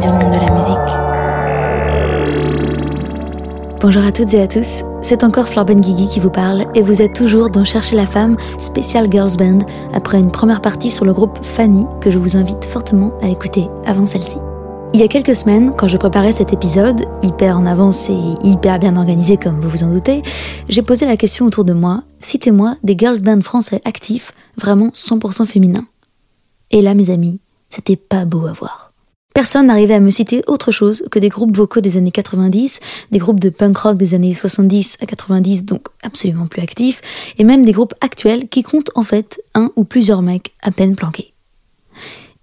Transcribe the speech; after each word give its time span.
du 0.00 0.08
monde 0.08 0.32
de 0.32 0.40
la 0.40 0.50
musique. 0.50 0.74
Bonjour 3.80 4.02
à 4.02 4.10
toutes 4.10 4.34
et 4.34 4.40
à 4.40 4.48
tous, 4.48 4.82
c'est 5.02 5.22
encore 5.22 5.48
Flor 5.48 5.66
Guigui 5.66 6.08
qui 6.08 6.18
vous 6.18 6.30
parle 6.30 6.64
et 6.74 6.82
vous 6.82 7.00
êtes 7.00 7.14
toujours 7.14 7.48
dans 7.48 7.64
Chercher 7.64 7.94
la 7.94 8.06
femme 8.06 8.36
spécial 8.58 9.06
Girls 9.10 9.36
Band 9.36 9.58
après 9.92 10.18
une 10.18 10.32
première 10.32 10.62
partie 10.62 10.90
sur 10.90 11.04
le 11.04 11.12
groupe 11.12 11.38
Fanny 11.42 11.86
que 12.00 12.10
je 12.10 12.18
vous 12.18 12.36
invite 12.36 12.64
fortement 12.64 13.12
à 13.22 13.28
écouter 13.28 13.68
avant 13.86 14.04
celle-ci. 14.06 14.38
Il 14.94 15.00
y 15.00 15.04
a 15.04 15.08
quelques 15.08 15.36
semaines, 15.36 15.72
quand 15.76 15.88
je 15.88 15.96
préparais 15.96 16.32
cet 16.32 16.52
épisode, 16.52 17.04
hyper 17.22 17.56
en 17.56 17.66
avance 17.66 18.10
et 18.10 18.18
hyper 18.42 18.78
bien 18.80 18.96
organisé 18.96 19.36
comme 19.36 19.60
vous 19.60 19.68
vous 19.68 19.84
en 19.84 19.90
doutez, 19.90 20.22
j'ai 20.68 20.82
posé 20.82 21.06
la 21.06 21.16
question 21.16 21.46
autour 21.46 21.64
de 21.64 21.72
moi, 21.72 22.02
citez-moi 22.20 22.76
des 22.82 22.96
girls 22.98 23.20
band 23.20 23.42
français 23.42 23.80
actifs, 23.84 24.32
vraiment 24.56 24.88
100% 24.88 25.46
féminins. 25.46 25.86
Et 26.70 26.82
là, 26.82 26.94
mes 26.94 27.10
amis, 27.10 27.40
c'était 27.68 27.96
pas 27.96 28.24
beau 28.24 28.46
à 28.46 28.52
voir. 28.52 28.83
Personne 29.34 29.66
n'arrivait 29.66 29.94
à 29.94 30.00
me 30.00 30.10
citer 30.10 30.44
autre 30.46 30.70
chose 30.70 31.04
que 31.10 31.18
des 31.18 31.28
groupes 31.28 31.56
vocaux 31.56 31.80
des 31.80 31.96
années 31.96 32.12
90, 32.12 32.78
des 33.10 33.18
groupes 33.18 33.40
de 33.40 33.50
punk 33.50 33.76
rock 33.76 33.96
des 33.96 34.14
années 34.14 34.32
70 34.32 34.98
à 35.00 35.06
90, 35.06 35.64
donc 35.64 35.88
absolument 36.04 36.46
plus 36.46 36.62
actifs, 36.62 37.00
et 37.36 37.42
même 37.42 37.64
des 37.64 37.72
groupes 37.72 37.94
actuels 38.00 38.48
qui 38.48 38.62
comptent 38.62 38.92
en 38.94 39.02
fait 39.02 39.42
un 39.54 39.72
ou 39.74 39.82
plusieurs 39.82 40.22
mecs 40.22 40.54
à 40.62 40.70
peine 40.70 40.94
planqués. 40.94 41.34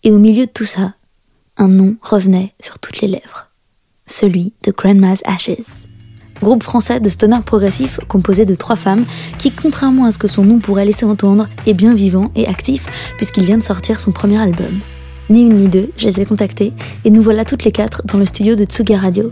Et 0.04 0.12
au 0.12 0.20
milieu 0.20 0.46
de 0.46 0.52
tout 0.52 0.66
ça, 0.66 0.94
un 1.56 1.70
nom 1.70 1.96
revenait 2.02 2.54
sur 2.60 2.78
toutes 2.78 3.00
les 3.00 3.08
lèvres. 3.08 3.48
Celui 4.06 4.52
de 4.64 4.74
Grandma's 4.74 5.22
Ashes. 5.24 5.88
Groupe 6.42 6.64
français 6.64 7.00
de 7.00 7.08
stoner 7.08 7.40
progressif 7.46 8.02
composé 8.10 8.44
de 8.44 8.56
trois 8.56 8.76
femmes 8.76 9.06
qui, 9.40 9.52
contrairement 9.52 10.06
à 10.06 10.12
ce 10.12 10.18
que 10.18 10.28
son 10.28 10.44
nom 10.44 10.60
pourrait 10.60 10.86
laisser 10.86 11.06
entendre, 11.06 11.48
est 11.66 11.74
bien 11.74 11.94
vivant 11.94 12.32
et 12.36 12.48
actif 12.48 12.88
puisqu'il 13.16 13.46
vient 13.46 13.60
de 13.60 13.64
sortir 13.64 13.98
son 14.02 14.12
premier 14.12 14.42
album. 14.42 14.82
Ni 15.32 15.44
une 15.44 15.56
ni 15.56 15.70
deux, 15.70 15.90
je 15.96 16.08
les 16.08 16.20
ai 16.20 16.26
contactées 16.26 16.74
et 17.06 17.10
nous 17.10 17.22
voilà 17.22 17.46
toutes 17.46 17.64
les 17.64 17.72
quatre 17.72 18.04
dans 18.06 18.18
le 18.18 18.26
studio 18.26 18.56
de 18.56 18.66
Tsuga 18.66 18.98
Radio. 18.98 19.32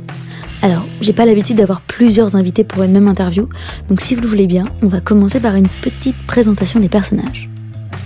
Alors, 0.62 0.86
j'ai 1.02 1.12
pas 1.12 1.26
l'habitude 1.26 1.58
d'avoir 1.58 1.82
plusieurs 1.82 2.38
invités 2.38 2.64
pour 2.64 2.84
une 2.84 2.94
même 2.94 3.10
interview, 3.10 3.50
donc 3.90 4.00
si 4.00 4.16
vous 4.16 4.22
le 4.22 4.28
voulez 4.30 4.48
bien, 4.48 4.70
on 4.82 4.88
va 4.88 5.02
commencer 5.02 5.42
par 5.42 5.56
une 5.56 5.68
petite 5.82 6.16
présentation 6.26 6.80
des 6.80 6.88
personnages. 6.88 7.50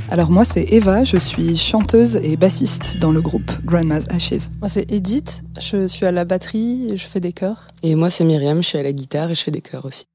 Alors 0.10 0.32
moi 0.32 0.44
c'est 0.44 0.64
Eva, 0.72 1.04
je 1.04 1.18
suis 1.18 1.56
chanteuse 1.56 2.16
et 2.24 2.36
bassiste 2.36 2.98
dans 2.98 3.12
le 3.12 3.22
groupe 3.22 3.52
Grandma's 3.64 4.08
Ashes. 4.10 4.50
Moi 4.60 4.70
c'est 4.70 4.92
Edith, 4.92 5.44
je 5.62 5.86
suis 5.86 6.08
à 6.08 6.12
la 6.12 6.26
batterie 6.26 6.88
et 6.92 6.98
je 6.98 7.06
fais 7.06 7.20
des 7.20 7.32
chœurs. 7.32 7.68
Et 7.84 7.94
moi 7.94 8.10
c'est 8.10 8.24
Myriam, 8.24 8.64
je 8.64 8.70
suis 8.70 8.80
à 8.80 8.84
la 8.84 8.92
guitare 8.92 9.30
et 9.30 9.36
je 9.36 9.42
fais 9.42 9.52
des 9.52 9.62
chœurs 9.62 9.86
aussi. 9.86 10.06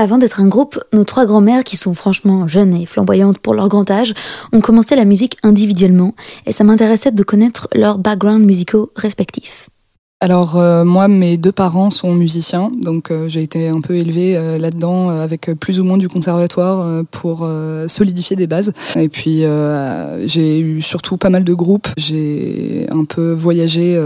Avant 0.00 0.16
d'être 0.16 0.40
un 0.40 0.46
groupe, 0.46 0.78
nos 0.92 1.02
trois 1.02 1.26
grand-mères, 1.26 1.64
qui 1.64 1.76
sont 1.76 1.92
franchement 1.92 2.46
jeunes 2.46 2.72
et 2.72 2.86
flamboyantes 2.86 3.40
pour 3.40 3.52
leur 3.52 3.68
grand 3.68 3.90
âge, 3.90 4.14
ont 4.52 4.60
commencé 4.60 4.94
la 4.94 5.04
musique 5.04 5.36
individuellement, 5.42 6.14
et 6.46 6.52
ça 6.52 6.62
m'intéressait 6.62 7.10
de 7.10 7.22
connaître 7.24 7.66
leurs 7.74 7.98
backgrounds 7.98 8.46
musicaux 8.46 8.92
respectifs. 8.94 9.68
Alors 10.20 10.56
euh, 10.56 10.84
moi, 10.84 11.06
mes 11.06 11.36
deux 11.36 11.52
parents 11.52 11.90
sont 11.90 12.12
musiciens, 12.12 12.72
donc 12.82 13.12
euh, 13.12 13.28
j'ai 13.28 13.40
été 13.40 13.68
un 13.68 13.80
peu 13.80 13.94
élevée 13.94 14.36
euh, 14.36 14.58
là-dedans 14.58 15.10
avec 15.10 15.48
plus 15.60 15.78
ou 15.78 15.84
moins 15.84 15.96
du 15.96 16.08
conservatoire 16.08 17.04
pour 17.12 17.48
solidifier 17.86 18.34
des 18.34 18.46
bases. 18.46 18.72
Et 18.96 19.08
puis 19.08 19.44
j'ai 20.24 20.58
eu 20.58 20.82
surtout 20.82 21.16
pas 21.16 21.30
mal 21.30 21.44
de 21.44 21.54
groupes. 21.54 21.88
J'ai 21.96 22.86
un 22.90 23.04
peu 23.04 23.32
voyagé 23.32 24.00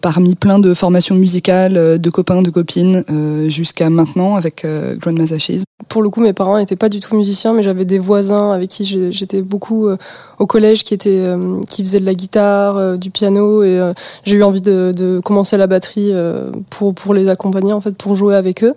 parmi 0.00 0.34
plein 0.34 0.58
de 0.58 0.74
formations 0.74 1.14
musicales, 1.14 1.98
de 2.00 2.10
copains, 2.10 2.42
de 2.42 2.50
copines, 2.50 3.04
jusqu'à 3.48 3.90
maintenant 3.90 4.36
avec 4.36 4.66
Grandma's 4.98 5.32
Ashes. 5.32 5.64
Pour 5.88 6.02
le 6.02 6.10
coup, 6.10 6.20
mes 6.20 6.32
parents 6.32 6.58
n'étaient 6.58 6.76
pas 6.76 6.88
du 6.88 7.00
tout 7.00 7.16
musiciens, 7.16 7.52
mais 7.52 7.62
j'avais 7.62 7.84
des 7.84 7.98
voisins 7.98 8.52
avec 8.52 8.70
qui 8.70 8.84
j'étais 9.10 9.42
beaucoup 9.42 9.88
au 10.38 10.46
collège 10.46 10.84
qui 10.84 10.94
étaient 10.94 11.24
qui 11.68 11.82
faisaient 11.82 12.00
de 12.00 12.06
la 12.06 12.14
guitare, 12.14 12.98
du 12.98 13.10
piano, 13.10 13.62
et 13.62 13.92
j'ai 14.24 14.36
eu 14.36 14.42
envie 14.42 14.62
de 14.62 14.92
commencer 15.24 15.56
la 15.56 15.66
batterie 15.66 16.10
euh, 16.12 16.50
pour, 16.70 17.14
les 17.14 17.28
accompagner, 17.28 17.74
pour 17.98 18.16
jouer 18.16 18.34
avec 18.34 18.64
eux. 18.64 18.74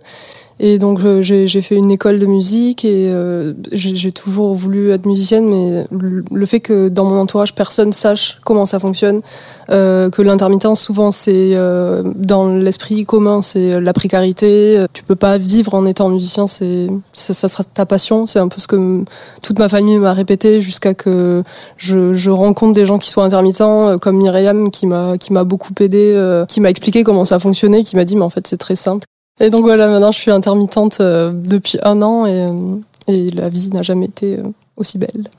Et 0.60 0.80
donc 0.80 1.00
j'ai 1.22 1.62
fait 1.62 1.76
une 1.76 1.92
école 1.92 2.18
de 2.18 2.26
musique 2.26 2.86
et 2.86 3.10
euh, 3.12 3.54
j'ai 3.74 4.12
toujours 4.12 4.54
voulu 4.54 4.92
être 4.92 5.06
musicienne, 5.06 5.50
mais 5.50 5.86
le 5.92 6.46
fait 6.46 6.62
que 6.62 6.88
dans 6.88 7.04
mon 7.04 7.20
entourage 7.20 7.54
personne 7.54 7.92
sache 7.92 8.38
comment 8.46 8.66
ça 8.66 8.80
fonctionne, 8.80 9.22
euh, 9.70 10.10
que 10.10 10.22
l'intermittence 10.22 10.80
souvent 10.80 11.12
c'est 11.12 11.52
euh, 11.56 12.04
dans 12.16 12.48
l'esprit 12.48 13.04
commun, 13.06 13.42
c'est 13.42 13.82
la 13.82 13.92
précarité. 13.92 14.86
Tu 14.94 15.04
peux 15.04 15.16
pas 15.16 15.38
vivre 15.38 15.74
en 15.74 15.86
étant 15.86 16.08
musicien, 16.08 16.48
c'est 16.48 16.88
ça, 17.12 17.34
ça, 17.34 17.50
sera 17.50 17.64
ta 17.66 17.86
passion. 17.86 18.26
C'est 18.26 18.40
un 18.40 18.48
peu 18.48 18.62
ce 18.62 18.68
que 18.68 19.04
toute 19.42 19.60
ma 19.60 19.68
famille 19.68 19.98
m'a 19.98 20.14
répété 20.14 20.62
jusqu'à 20.62 20.94
que 20.94 21.44
je, 21.78 22.14
je, 22.14 22.30
rencontre 22.30 22.74
des 22.74 22.86
gens 22.86 22.98
qui 22.98 23.10
soient 23.10 23.26
intermittents, 23.26 23.96
comme 23.98 24.18
Myriam 24.18 24.72
qui 24.72 24.88
m'a 24.88 25.18
qui 25.18 25.34
m'a 25.34 25.44
beaucoup 25.44 25.74
aidé, 25.82 26.44
qui 26.48 26.62
m'a 26.62 26.70
expliqué 26.70 27.04
comment 27.04 27.26
ça 27.26 27.40
fonctionnait, 27.40 27.84
qui 27.84 27.98
m'a 27.98 28.06
dit 28.06 28.16
mais 28.16 28.24
en 28.24 28.30
fait 28.30 28.48
c'est 28.48 28.58
très 28.58 28.76
simple. 28.76 29.06
Et 29.41 29.50
donc 29.50 29.63
voilà, 29.63 29.88
maintenant 29.88 30.12
je 30.12 30.18
suis 30.18 30.31
intermittente 30.31 31.00
euh, 31.01 31.31
depuis 31.34 31.78
un 31.84 32.01
an 32.01 32.25
et, 32.25 32.47
euh, 32.47 32.78
et 33.09 33.29
la 33.31 33.50
vie 33.50 33.69
n'a 33.69 33.81
jamais 33.81 34.06
été 34.06 34.40
euh, 34.40 34.44
aussi 34.78 34.97
belle. 34.97 35.29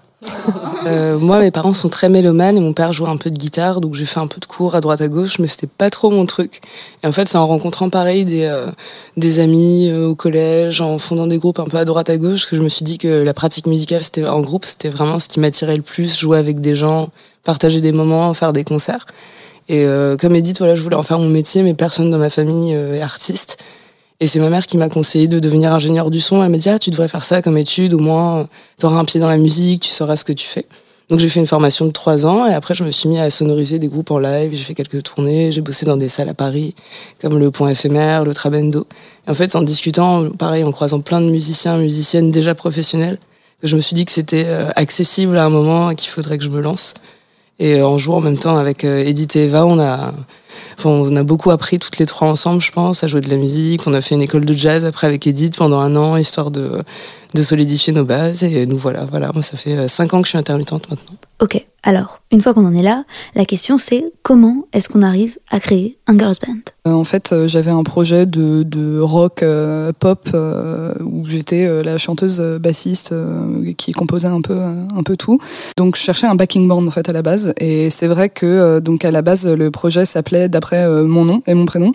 Moi, 1.20 1.38
mes 1.40 1.50
parents 1.50 1.74
sont 1.74 1.88
très 1.88 2.08
mélomanes 2.08 2.56
et 2.56 2.60
mon 2.60 2.72
père 2.72 2.92
jouait 2.92 3.08
un 3.08 3.16
peu 3.16 3.30
de 3.30 3.36
guitare, 3.36 3.80
donc 3.80 3.94
j'ai 3.94 4.04
fait 4.04 4.18
un 4.18 4.26
peu 4.26 4.40
de 4.40 4.46
cours 4.46 4.74
à 4.74 4.80
droite 4.80 5.00
à 5.00 5.08
gauche, 5.08 5.38
mais 5.38 5.46
c'était 5.46 5.66
pas 5.66 5.88
trop 5.88 6.10
mon 6.10 6.26
truc. 6.26 6.60
Et 7.02 7.06
en 7.06 7.12
fait, 7.12 7.28
c'est 7.28 7.38
en 7.38 7.46
rencontrant 7.46 7.90
pareil 7.90 8.24
des, 8.24 8.50
des 9.16 9.38
amis 9.40 9.92
au 9.92 10.14
collège, 10.14 10.80
en 10.80 10.98
fondant 10.98 11.26
des 11.26 11.38
groupes 11.38 11.60
un 11.60 11.64
peu 11.64 11.76
à 11.76 11.84
droite 11.84 12.10
à 12.10 12.18
gauche, 12.18 12.46
que 12.46 12.56
je 12.56 12.62
me 12.62 12.68
suis 12.68 12.84
dit 12.84 12.98
que 12.98 13.22
la 13.22 13.34
pratique 13.34 13.66
musicale, 13.66 14.02
c'était 14.02 14.26
en 14.26 14.40
groupe, 14.40 14.64
c'était 14.64 14.88
vraiment 14.88 15.18
ce 15.18 15.28
qui 15.28 15.38
m'attirait 15.38 15.76
le 15.76 15.82
plus, 15.82 16.18
jouer 16.18 16.38
avec 16.38 16.60
des 16.60 16.74
gens, 16.74 17.10
partager 17.44 17.80
des 17.80 17.92
moments, 17.92 18.32
faire 18.34 18.52
des 18.52 18.64
concerts. 18.64 19.06
Et 19.68 19.86
comme 20.20 20.34
Edith, 20.34 20.58
voilà, 20.58 20.74
je 20.74 20.82
voulais 20.82 20.96
en 20.96 21.02
faire 21.02 21.18
mon 21.18 21.28
métier, 21.28 21.62
mais 21.62 21.74
personne 21.74 22.10
dans 22.10 22.18
ma 22.18 22.30
famille 22.30 22.72
est 22.72 23.02
artiste. 23.02 23.58
Et 24.20 24.26
c'est 24.26 24.38
ma 24.38 24.48
mère 24.48 24.66
qui 24.66 24.78
m'a 24.78 24.88
conseillé 24.88 25.28
de 25.28 25.38
devenir 25.38 25.74
ingénieur 25.74 26.10
du 26.10 26.20
son. 26.20 26.42
Elle 26.42 26.50
m'a 26.50 26.56
dit, 26.56 26.68
ah, 26.68 26.78
tu 26.78 26.90
devrais 26.90 27.08
faire 27.08 27.24
ça 27.24 27.42
comme 27.42 27.58
étude, 27.58 27.92
au 27.92 27.98
moins, 27.98 28.48
tu 28.78 28.86
auras 28.86 28.98
un 28.98 29.04
pied 29.04 29.20
dans 29.20 29.28
la 29.28 29.36
musique, 29.36 29.82
tu 29.82 29.90
sauras 29.90 30.16
ce 30.16 30.24
que 30.24 30.32
tu 30.32 30.46
fais. 30.46 30.66
Donc 31.08 31.20
j'ai 31.20 31.28
fait 31.28 31.38
une 31.38 31.46
formation 31.46 31.86
de 31.86 31.92
trois 31.92 32.26
ans 32.26 32.46
et 32.46 32.52
après 32.52 32.74
je 32.74 32.82
me 32.82 32.90
suis 32.90 33.08
mis 33.08 33.18
à 33.20 33.30
sonoriser 33.30 33.78
des 33.78 33.86
groupes 33.86 34.10
en 34.10 34.18
live. 34.18 34.50
J'ai 34.52 34.64
fait 34.64 34.74
quelques 34.74 35.04
tournées, 35.04 35.52
j'ai 35.52 35.60
bossé 35.60 35.86
dans 35.86 35.96
des 35.96 36.08
salles 36.08 36.28
à 36.28 36.34
Paris 36.34 36.74
comme 37.20 37.38
le 37.38 37.52
Point 37.52 37.68
éphémère, 37.70 38.24
le 38.24 38.34
Trabendo. 38.34 38.86
En 39.28 39.34
fait, 39.34 39.54
en 39.54 39.62
discutant, 39.62 40.28
pareil, 40.30 40.64
en 40.64 40.72
croisant 40.72 41.00
plein 41.00 41.20
de 41.20 41.30
musiciens, 41.30 41.78
musiciennes 41.78 42.32
déjà 42.32 42.56
professionnels, 42.56 43.18
je 43.62 43.76
me 43.76 43.80
suis 43.80 43.94
dit 43.94 44.04
que 44.04 44.10
c'était 44.10 44.46
euh, 44.46 44.68
accessible 44.74 45.36
à 45.36 45.44
un 45.44 45.48
moment 45.48 45.90
et 45.90 45.94
qu'il 45.94 46.10
faudrait 46.10 46.38
que 46.38 46.44
je 46.44 46.50
me 46.50 46.60
lance. 46.60 46.94
Et 47.58 47.80
euh, 47.80 47.86
en 47.86 47.98
jouant 47.98 48.16
en 48.16 48.20
même 48.20 48.38
temps 48.38 48.56
avec 48.56 48.84
euh, 48.84 49.04
Edith 49.04 49.36
et 49.36 49.44
Eva, 49.44 49.64
on 49.64 49.78
a 49.78 50.12
on 50.84 51.16
a 51.16 51.22
beaucoup 51.22 51.50
appris 51.50 51.78
toutes 51.78 51.98
les 51.98 52.06
trois 52.06 52.28
ensemble, 52.28 52.60
je 52.60 52.72
pense, 52.72 53.02
à 53.04 53.06
jouer 53.06 53.20
de 53.20 53.30
la 53.30 53.36
musique. 53.36 53.86
On 53.86 53.94
a 53.94 54.00
fait 54.00 54.14
une 54.14 54.22
école 54.22 54.44
de 54.44 54.52
jazz 54.52 54.84
après 54.84 55.06
avec 55.06 55.26
Edith 55.26 55.56
pendant 55.56 55.80
un 55.80 55.96
an, 55.96 56.16
histoire 56.16 56.50
de, 56.50 56.82
solidifier 57.34 57.92
nos 57.92 58.04
bases. 58.04 58.44
Et 58.44 58.66
nous 58.66 58.78
voilà, 58.78 59.04
voilà. 59.04 59.30
Moi, 59.32 59.42
ça 59.42 59.56
fait 59.56 59.76
euh, 59.76 59.88
cinq 59.88 60.14
ans 60.14 60.20
que 60.20 60.26
je 60.26 60.30
suis 60.30 60.38
intermittente 60.38 60.88
maintenant. 60.88 61.18
Ok, 61.40 61.64
alors, 61.82 62.20
une 62.32 62.40
fois 62.40 62.54
qu'on 62.54 62.66
en 62.66 62.74
est 62.74 62.82
là, 62.82 63.04
la 63.34 63.44
question 63.44 63.78
c'est 63.78 64.04
comment 64.22 64.64
est-ce 64.72 64.88
qu'on 64.88 65.02
arrive 65.02 65.38
à 65.50 65.60
créer 65.60 65.98
un 66.06 66.18
girls 66.18 66.36
band? 66.46 66.72
En 66.86 67.04
fait, 67.04 67.32
euh, 67.32 67.48
j'avais 67.48 67.72
un 67.72 67.82
projet 67.82 68.26
de, 68.26 69.00
rock 69.00 69.42
euh, 69.42 69.92
pop 69.98 70.28
où 71.04 71.24
j'étais 71.26 71.82
la 71.82 71.98
chanteuse 71.98 72.40
bassiste 72.60 73.14
qui 73.76 73.92
composait 73.92 74.28
un 74.28 74.40
peu 74.40 74.56
un 74.96 75.02
peu 75.02 75.16
tout. 75.16 75.38
Donc, 75.76 75.96
je 75.96 76.02
cherchais 76.02 76.26
un 76.26 76.34
backing 76.34 76.68
band 76.68 76.86
en 76.86 76.90
fait 76.90 77.08
à 77.08 77.12
la 77.12 77.22
base. 77.22 77.54
Et 77.58 77.90
c'est 77.90 78.06
vrai 78.06 78.28
que 78.28 78.78
donc 78.80 79.04
à 79.04 79.10
la 79.10 79.22
base 79.22 79.46
le 79.46 79.70
projet 79.70 80.04
s'appelait 80.04 80.48
d'après 80.48 80.88
mon 80.88 81.24
nom 81.24 81.42
et 81.46 81.54
mon 81.54 81.66
prénom. 81.66 81.92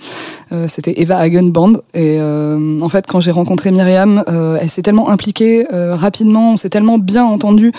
C'était 0.68 1.00
Eva 1.02 1.18
Hagen 1.18 1.50
Band. 1.50 1.74
Et 1.94 2.20
en 2.22 2.90
fait, 2.90 3.06
quand 3.08 3.20
j'ai 3.20 3.32
rencontré 3.32 3.72
Myriam, 3.72 4.24
elle 4.60 4.70
s'est 4.70 4.82
tellement 4.82 5.10
impliquée 5.10 5.66
rapidement, 5.72 6.54
on 6.54 6.58
s'est 6.58 6.70
tellement 6.70 6.98
bien 6.98 7.24
entendu 7.24 7.72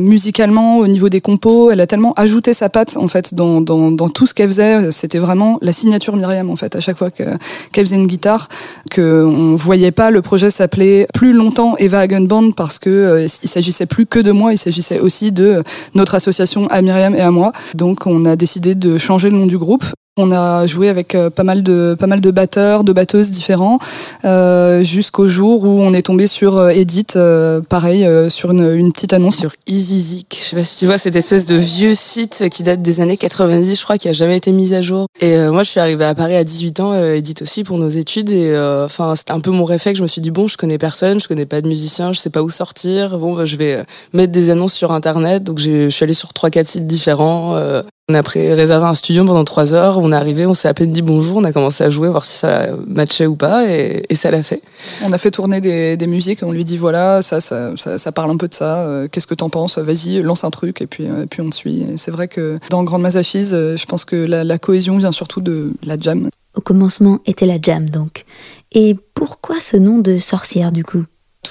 musicalement 0.00 0.78
au 0.78 0.86
niveau 0.86 1.08
des 1.08 1.20
compos. 1.20 1.70
Elle 1.70 1.80
a 1.80 1.86
tellement 1.86 2.12
ajouté 2.14 2.54
sa 2.54 2.68
patte 2.68 2.96
en 2.96 3.08
fait 3.08 3.34
dans, 3.34 3.60
dans 3.60 4.08
tout 4.08 4.26
ce 4.26 4.34
qu'elle 4.34 4.48
faisait. 4.48 4.90
C'était 4.90 5.18
vraiment 5.18 5.58
la 5.62 5.72
signature 5.72 6.13
sur 6.14 6.28
Myriam 6.28 6.50
en 6.50 6.56
fait 6.56 6.76
à 6.76 6.80
chaque 6.80 6.96
fois 6.96 7.10
qu'elle 7.10 7.38
faisait 7.72 7.96
une 7.96 8.06
guitare, 8.06 8.48
que 8.90 9.24
on 9.24 9.56
voyait 9.56 9.90
pas 9.90 10.10
le 10.10 10.22
projet 10.22 10.50
s'appelait 10.50 11.06
plus 11.14 11.32
longtemps 11.32 11.76
Eva 11.78 12.00
Hagen 12.00 12.26
Band 12.26 12.52
parce 12.52 12.78
que 12.78 12.90
euh, 12.90 13.26
il 13.42 13.48
s'agissait 13.48 13.86
plus 13.86 14.06
que 14.06 14.18
de 14.18 14.32
moi, 14.32 14.52
il 14.52 14.58
s'agissait 14.58 15.00
aussi 15.00 15.32
de 15.32 15.62
notre 15.94 16.14
association 16.14 16.66
à 16.68 16.82
Myriam 16.82 17.14
et 17.14 17.20
à 17.20 17.30
moi. 17.30 17.52
Donc 17.74 18.06
on 18.06 18.24
a 18.24 18.36
décidé 18.36 18.74
de 18.74 18.98
changer 18.98 19.30
le 19.30 19.36
nom 19.36 19.46
du 19.46 19.58
groupe 19.58 19.84
on 20.16 20.30
a 20.30 20.66
joué 20.66 20.88
avec 20.88 21.14
euh, 21.14 21.28
pas 21.28 21.42
mal 21.42 21.62
de 21.62 21.96
pas 21.98 22.06
mal 22.06 22.20
de 22.20 22.30
batteurs, 22.30 22.84
de 22.84 22.92
batteuses 22.92 23.30
différents, 23.30 23.78
euh, 24.24 24.84
jusqu'au 24.84 25.28
jour 25.28 25.64
où 25.64 25.80
on 25.80 25.92
est 25.92 26.02
tombé 26.02 26.28
sur 26.28 26.56
euh, 26.56 26.68
Edith, 26.68 27.16
euh, 27.16 27.60
pareil 27.60 28.06
sur 28.30 28.52
une, 28.52 28.74
une, 28.74 28.92
petite 28.92 29.12
annonce 29.12 29.36
sur 29.36 29.52
EasyZig. 29.66 30.26
Je 30.30 30.36
sais 30.36 30.56
pas 30.56 30.64
si 30.64 30.76
tu 30.78 30.86
vois 30.86 30.98
cette 30.98 31.16
espèce 31.16 31.46
de 31.46 31.56
vieux 31.56 31.94
site 31.94 32.48
qui 32.48 32.62
date 32.62 32.80
des 32.80 33.00
années 33.00 33.16
90, 33.16 33.76
je 33.76 33.82
crois, 33.82 33.98
qui 33.98 34.08
a 34.08 34.12
jamais 34.12 34.36
été 34.36 34.52
mis 34.52 34.72
à 34.74 34.82
jour. 34.82 35.06
Et 35.20 35.36
moi, 35.48 35.62
je 35.62 35.70
suis 35.70 35.80
arrivée 35.80 36.04
à 36.04 36.14
Paris 36.14 36.36
à 36.36 36.44
18 36.44 36.80
ans, 36.80 36.94
Edith 36.94 37.42
aussi 37.42 37.64
pour 37.64 37.78
nos 37.78 37.88
études. 37.88 38.30
Et 38.30 38.56
enfin, 38.84 39.16
c'était 39.16 39.32
un 39.32 39.40
peu 39.40 39.50
mon 39.50 39.64
réflexe. 39.64 39.98
Je 39.98 40.02
me 40.02 40.08
suis 40.08 40.20
dit 40.20 40.30
bon, 40.30 40.46
je 40.46 40.56
connais 40.56 40.78
personne, 40.78 41.20
je 41.20 41.26
connais 41.26 41.46
pas 41.46 41.60
de 41.60 41.68
musicien, 41.68 42.12
je 42.12 42.20
sais 42.20 42.30
pas 42.30 42.42
où 42.42 42.50
sortir. 42.50 43.18
Bon, 43.18 43.34
bah, 43.34 43.44
je 43.44 43.56
vais 43.56 43.84
mettre 44.12 44.32
des 44.32 44.50
annonces 44.50 44.74
sur 44.74 44.92
internet. 44.92 45.42
Donc, 45.42 45.58
je 45.58 45.88
suis 45.88 46.04
allée 46.04 46.14
sur 46.14 46.32
trois 46.32 46.50
quatre 46.50 46.68
sites 46.68 46.86
différents. 46.86 47.82
On 48.10 48.14
a 48.14 48.22
pris, 48.22 48.52
réservé 48.52 48.86
un 48.86 48.92
studio 48.92 49.24
pendant 49.24 49.44
trois 49.44 49.72
heures. 49.72 49.96
On 49.96 50.12
est 50.12 50.16
arrivé, 50.16 50.44
on 50.44 50.52
s'est 50.52 50.68
à 50.68 50.74
peine 50.74 50.92
dit 50.92 51.00
bonjour. 51.00 51.38
On 51.38 51.44
a 51.44 51.54
commencé 51.54 51.84
à 51.84 51.88
jouer, 51.88 52.10
voir 52.10 52.26
si 52.26 52.36
ça 52.36 52.66
matchait 52.86 53.24
ou 53.24 53.34
pas, 53.34 53.66
et, 53.66 54.02
et 54.10 54.14
ça 54.14 54.30
l'a 54.30 54.42
fait. 54.42 54.60
On 55.02 55.10
a 55.10 55.16
fait 55.16 55.30
tourner 55.30 55.62
des, 55.62 55.96
des 55.96 56.06
musiques. 56.06 56.42
On 56.42 56.52
lui 56.52 56.64
dit 56.64 56.76
voilà, 56.76 57.22
ça, 57.22 57.40
ça, 57.40 57.70
ça, 57.76 57.96
ça 57.96 58.12
parle 58.12 58.30
un 58.30 58.36
peu 58.36 58.46
de 58.46 58.54
ça. 58.54 58.84
Euh, 58.84 59.08
qu'est-ce 59.08 59.26
que 59.26 59.32
t'en 59.32 59.48
penses 59.48 59.78
Vas-y, 59.78 60.20
lance 60.20 60.44
un 60.44 60.50
truc, 60.50 60.82
et 60.82 60.86
puis, 60.86 61.04
et 61.04 61.26
puis 61.30 61.40
on 61.40 61.48
te 61.48 61.54
suit. 61.54 61.86
C'est 61.96 62.10
vrai 62.10 62.28
que 62.28 62.58
dans 62.68 62.84
Grande 62.84 63.00
Masachise, 63.00 63.54
euh, 63.54 63.78
je 63.78 63.86
pense 63.86 64.04
que 64.04 64.16
la, 64.16 64.44
la 64.44 64.58
cohésion 64.58 64.98
vient 64.98 65.12
surtout 65.12 65.40
de 65.40 65.72
la 65.82 65.96
jam. 65.98 66.28
Au 66.54 66.60
commencement 66.60 67.20
était 67.24 67.46
la 67.46 67.56
jam 67.60 67.88
donc. 67.88 68.26
Et 68.72 68.96
pourquoi 69.14 69.60
ce 69.60 69.78
nom 69.78 69.98
de 69.98 70.18
sorcière 70.18 70.72
du 70.72 70.84
coup? 70.84 71.04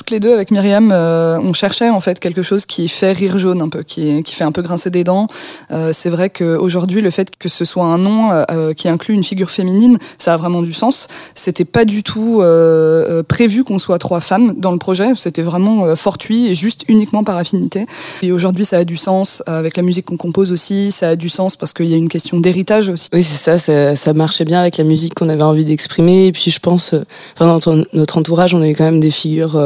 Toutes 0.04 0.12
les 0.12 0.20
deux 0.20 0.34
avec 0.34 0.52
Myriam, 0.52 0.92
euh, 0.92 1.40
on 1.42 1.54
cherchait 1.54 1.90
en 1.90 2.02
fait 2.02 2.20
quelque 2.20 2.44
chose 2.44 2.66
qui 2.66 2.90
fait 2.90 3.14
rire 3.14 3.38
jaune 3.38 3.62
un 3.62 3.70
peu, 3.70 3.84
qui, 3.84 4.22
qui 4.24 4.36
fait 4.36 4.44
un 4.44 4.52
peu 4.52 4.62
grincer 4.62 4.90
des 4.90 5.06
dents. 5.06 5.28
Euh, 5.72 5.92
c'est 5.94 6.10
vrai 6.10 6.30
qu'aujourd'hui, 6.30 7.00
le 7.00 7.10
fait 7.10 7.38
que 7.40 7.48
ce 7.48 7.64
soit 7.64 7.86
un 7.86 7.98
nom 7.98 8.30
euh, 8.34 8.74
qui 8.74 8.90
inclut 8.90 9.14
une 9.14 9.24
figure 9.24 9.50
féminine, 9.50 9.98
ça 10.18 10.34
a 10.34 10.38
vraiment 10.38 10.62
du 10.62 10.74
sens. 10.74 11.08
C'était 11.36 11.64
pas 11.64 11.86
du 11.86 12.04
tout 12.04 12.42
euh, 12.42 13.24
prévu 13.24 13.64
qu'on 13.64 13.80
soit 13.80 13.98
trois 13.98 14.20
femmes 14.20 14.56
dans 14.58 14.74
le 14.74 14.78
projet. 14.78 15.14
C'était 15.16 15.42
vraiment 15.42 15.86
euh, 15.86 15.96
fortuit 15.96 16.48
et 16.48 16.54
juste 16.54 16.84
uniquement 16.90 17.24
par 17.24 17.38
affinité. 17.38 17.86
Et 18.24 18.34
aujourd'hui, 18.34 18.66
ça 18.66 18.80
a 18.80 18.84
du 18.84 18.98
sens 18.98 19.42
avec 19.46 19.78
la 19.78 19.84
musique 19.84 20.08
qu'on 20.08 20.18
compose 20.18 20.52
aussi. 20.52 20.92
Ça 20.92 21.10
a 21.10 21.16
du 21.16 21.30
sens 21.30 21.56
parce 21.56 21.72
qu'il 21.72 21.86
y 21.86 21.94
a 21.94 21.98
une 21.98 22.10
question 22.10 22.42
d'héritage 22.42 22.90
aussi. 22.90 23.08
Oui, 23.14 23.24
c'est 23.24 23.38
ça, 23.38 23.58
ça, 23.58 23.96
ça. 23.96 24.14
marchait 24.14 24.44
bien 24.44 24.60
avec 24.60 24.76
la 24.76 24.84
musique 24.84 25.14
qu'on 25.14 25.30
avait 25.30 25.44
envie 25.44 25.64
d'exprimer. 25.64 26.28
Et 26.28 26.32
puis, 26.34 26.52
je 26.52 26.60
pense, 26.60 26.94
enfin, 27.40 27.46
dans 27.46 27.86
notre 27.94 28.18
entourage, 28.18 28.54
on 28.54 28.62
a 28.62 28.68
eu 28.68 28.76
quand 28.76 28.84
même 28.84 29.00
des 29.00 29.12
figures 29.12 29.58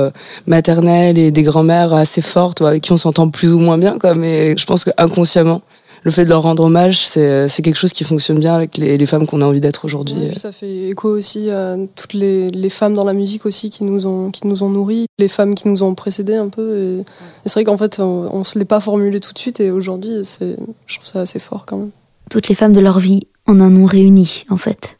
maternelle 0.45 1.17
et 1.17 1.31
des 1.31 1.43
grands-mères 1.43 1.93
assez 1.93 2.21
fortes 2.21 2.61
avec 2.61 2.83
qui 2.83 2.91
on 2.91 2.97
s'entend 2.97 3.29
plus 3.29 3.53
ou 3.53 3.59
moins 3.59 3.77
bien 3.77 3.97
quoi 3.99 4.15
mais 4.15 4.55
je 4.57 4.65
pense 4.65 4.83
que 4.83 4.91
inconsciemment 4.97 5.61
le 6.03 6.11
fait 6.11 6.23
de 6.23 6.29
leur 6.29 6.43
rendre 6.43 6.63
hommage, 6.63 7.05
c'est 7.05 7.61
quelque 7.61 7.75
chose 7.75 7.91
qui 7.91 8.03
fonctionne 8.03 8.39
bien 8.39 8.55
avec 8.55 8.77
les, 8.77 8.97
les 8.97 9.05
femmes 9.05 9.27
qu'on 9.27 9.41
a 9.41 9.45
envie 9.45 9.59
d'être 9.59 9.83
aujourd'hui. 9.83 10.33
ça 10.35 10.51
fait 10.51 10.89
écho 10.89 11.09
aussi 11.09 11.49
à 11.49 11.75
toutes 11.95 12.13
les, 12.13 12.49
les, 12.49 12.69
femmes 12.69 12.93
dans 12.93 13.03
la 13.03 13.13
musique 13.13 13.45
aussi 13.45 13.69
qui 13.69 13.83
nous 13.83 14.07
ont, 14.07 14.31
qui 14.31 14.47
nous 14.47 14.63
ont 14.63 14.69
nourris, 14.69 15.07
les 15.19 15.27
femmes 15.27 15.55
qui 15.55 15.67
nous 15.67 15.83
ont 15.83 15.95
précédés 15.95 16.35
un 16.35 16.49
peu. 16.49 16.77
Et, 16.77 16.99
et 16.99 17.03
c'est 17.45 17.55
vrai 17.55 17.63
qu'en 17.65 17.77
fait, 17.77 17.99
on, 17.99 18.29
on 18.33 18.43
se 18.43 18.57
l'est 18.57 18.65
pas 18.65 18.79
formulé 18.79 19.19
tout 19.19 19.33
de 19.33 19.39
suite 19.39 19.59
et 19.59 19.71
aujourd'hui, 19.71 20.21
je 20.23 20.95
trouve 20.95 21.07
ça 21.07 21.21
assez 21.21 21.39
fort 21.39 21.65
quand 21.65 21.77
même. 21.77 21.91
Toutes 22.29 22.47
les 22.47 22.55
femmes 22.55 22.73
de 22.73 22.81
leur 22.81 22.99
vie 22.99 23.21
en 23.45 23.59
un 23.59 23.69
nom 23.69 23.85
réuni, 23.85 24.45
en 24.49 24.57
fait. 24.57 24.99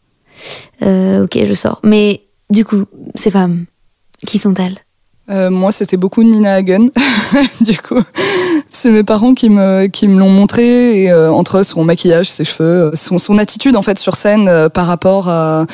Euh, 0.81 1.23
ok, 1.23 1.39
je 1.45 1.53
sors. 1.53 1.79
Mais 1.83 2.23
du 2.49 2.65
coup, 2.65 2.83
ces 3.15 3.31
femmes, 3.31 3.65
qui 4.25 4.37
sont-elles? 4.37 4.77
Euh, 5.29 5.49
moi, 5.49 5.71
c'était 5.71 5.97
beaucoup 5.97 6.23
Nina 6.23 6.53
Hagen. 6.53 6.87
du 7.61 7.77
coup, 7.77 8.01
c'est 8.71 8.91
mes 8.91 9.03
parents 9.03 9.33
qui 9.33 9.49
me 9.49 9.87
qui 9.87 10.07
me 10.07 10.19
l'ont 10.19 10.29
montré. 10.29 11.03
Et, 11.03 11.11
euh, 11.11 11.31
entre 11.31 11.63
son 11.63 11.83
maquillage, 11.83 12.29
ses 12.29 12.45
cheveux, 12.45 12.91
son, 12.93 13.17
son 13.17 13.37
attitude 13.37 13.75
en 13.75 13.81
fait 13.81 13.97
sur 13.99 14.15
scène 14.15 14.47
euh, 14.47 14.69
par 14.69 14.87
rapport 14.87 15.29
à, 15.29 15.65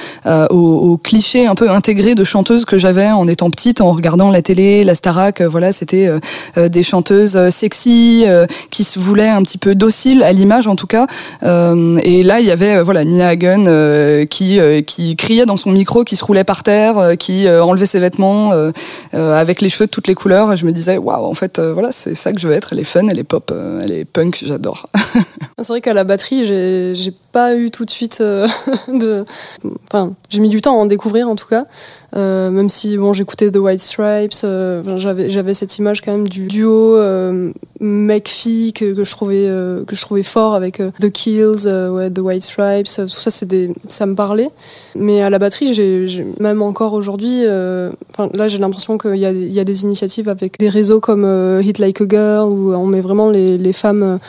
au, 0.49 0.57
au, 0.57 0.97
cliché 0.97 1.45
un 1.45 1.55
peu 1.55 1.69
intégré 1.69 2.15
de 2.15 2.23
chanteuse 2.23 2.65
que 2.65 2.77
j'avais 2.77 3.11
en 3.11 3.27
étant 3.27 3.49
petite, 3.49 3.81
en 3.81 3.91
regardant 3.91 4.31
la 4.31 4.41
télé, 4.41 4.83
la 4.83 4.95
Starac. 4.95 5.41
voilà, 5.41 5.71
c'était 5.71 6.09
euh, 6.57 6.69
des 6.69 6.83
chanteuses 6.83 7.49
sexy 7.49 8.25
qui 8.71 8.83
se 8.83 8.99
voulaient 8.99 9.29
un 9.29 9.43
petit 9.43 9.57
peu 9.57 9.75
dociles 9.75 10.23
à 10.23 10.31
l'image 10.31 10.67
en 10.67 10.75
tout 10.75 10.87
cas. 10.87 11.07
et 11.41 12.23
là, 12.23 12.39
il 12.39 12.45
y 12.45 12.51
avait 12.51 12.81
voilà 12.81 13.03
Nina 13.03 13.29
Hagen 13.29 14.25
qui 14.29 14.59
qui 14.85 15.15
criait 15.15 15.45
dans 15.45 15.57
son 15.57 15.71
micro, 15.71 16.03
qui 16.03 16.15
se 16.15 16.23
roulait 16.23 16.43
par 16.43 16.63
terre, 16.63 17.17
qui 17.19 17.49
enlevait 17.49 17.85
ses 17.85 17.99
vêtements 17.99 18.51
avec 19.43 19.61
les 19.61 19.69
cheveux 19.69 19.85
de 19.85 19.91
toutes 19.91 20.07
les 20.07 20.15
couleurs 20.15 20.55
je 20.55 20.65
me 20.65 20.71
disais 20.71 20.97
waouh 20.97 21.25
en 21.25 21.33
fait 21.33 21.59
euh, 21.59 21.73
voilà 21.73 21.91
c'est 21.91 22.15
ça 22.15 22.31
que 22.33 22.39
je 22.39 22.47
veux 22.47 22.53
être. 22.53 22.69
Elle 22.71 22.79
est 22.79 22.85
fun 22.85 23.07
elle 23.09 23.19
est 23.19 23.23
pop 23.23 23.51
euh, 23.51 23.81
elle 23.83 23.91
est 23.91 24.05
punk 24.05 24.41
j'adore. 24.43 24.87
C'est 25.59 25.67
vrai 25.67 25.81
qu'à 25.81 25.93
la 25.93 26.03
batterie 26.03 26.45
j'ai 26.45 26.93
j'ai 26.95 27.13
pas 27.31 27.55
eu 27.55 27.69
tout 27.69 27.85
de 27.85 27.89
suite 27.91 28.19
euh, 28.21 28.47
de 28.87 29.25
enfin 29.87 30.15
j'ai 30.29 30.39
mis 30.39 30.49
du 30.49 30.61
temps 30.61 30.73
à 30.73 30.81
en 30.81 30.85
découvrir 30.85 31.29
en 31.29 31.35
tout 31.35 31.47
cas 31.47 31.65
euh, 32.15 32.51
même 32.51 32.69
si 32.69 32.95
bon 32.97 33.11
j'écoutais 33.11 33.49
The 33.49 33.57
White 33.57 33.81
Stripes 33.81 34.33
euh, 34.43 34.97
j'avais 34.97 35.31
j'avais 35.31 35.55
cette 35.55 35.79
image 35.79 36.01
quand 36.01 36.11
même 36.11 36.27
du 36.27 36.45
duo 36.45 36.95
euh, 36.95 37.51
mec 37.79 38.29
fille 38.29 38.71
que, 38.71 39.03
je 39.03 39.09
trouvais 39.09 39.47
que 39.87 39.95
je 39.95 40.01
trouvais 40.01 40.21
fort 40.21 40.53
avec 40.53 40.77
The 40.99 41.11
Kills 41.11 41.67
ouais 41.67 42.11
The 42.11 42.19
White 42.19 42.43
Stripes 42.43 42.85
tout 42.85 43.07
ça 43.07 43.31
c'est 43.31 43.47
des 43.47 43.71
ça 43.87 44.05
me 44.05 44.15
parlait. 44.15 44.49
Mais 44.95 45.23
à 45.23 45.29
la 45.31 45.39
batterie 45.39 45.73
j'ai 45.73 46.25
même 46.39 46.61
encore 46.61 46.93
aujourd'hui 46.93 47.45
là 47.45 48.47
j'ai 48.47 48.59
l'impression 48.59 48.99
qu'il 48.99 49.15
y 49.15 49.25
a 49.25 49.31
il 49.31 49.53
y 49.53 49.59
a 49.59 49.63
des 49.63 49.83
initiatives 49.83 50.29
avec 50.29 50.59
des 50.59 50.69
réseaux 50.69 50.99
comme 50.99 51.25
Hit 51.61 51.79
Like 51.79 52.01
a 52.01 52.05
Girl 52.07 52.51
où 52.51 52.73
on 52.73 52.85
met 52.85 53.01
vraiment 53.01 53.31
les 53.31 53.57
les 53.57 53.73
femmes 53.73 54.19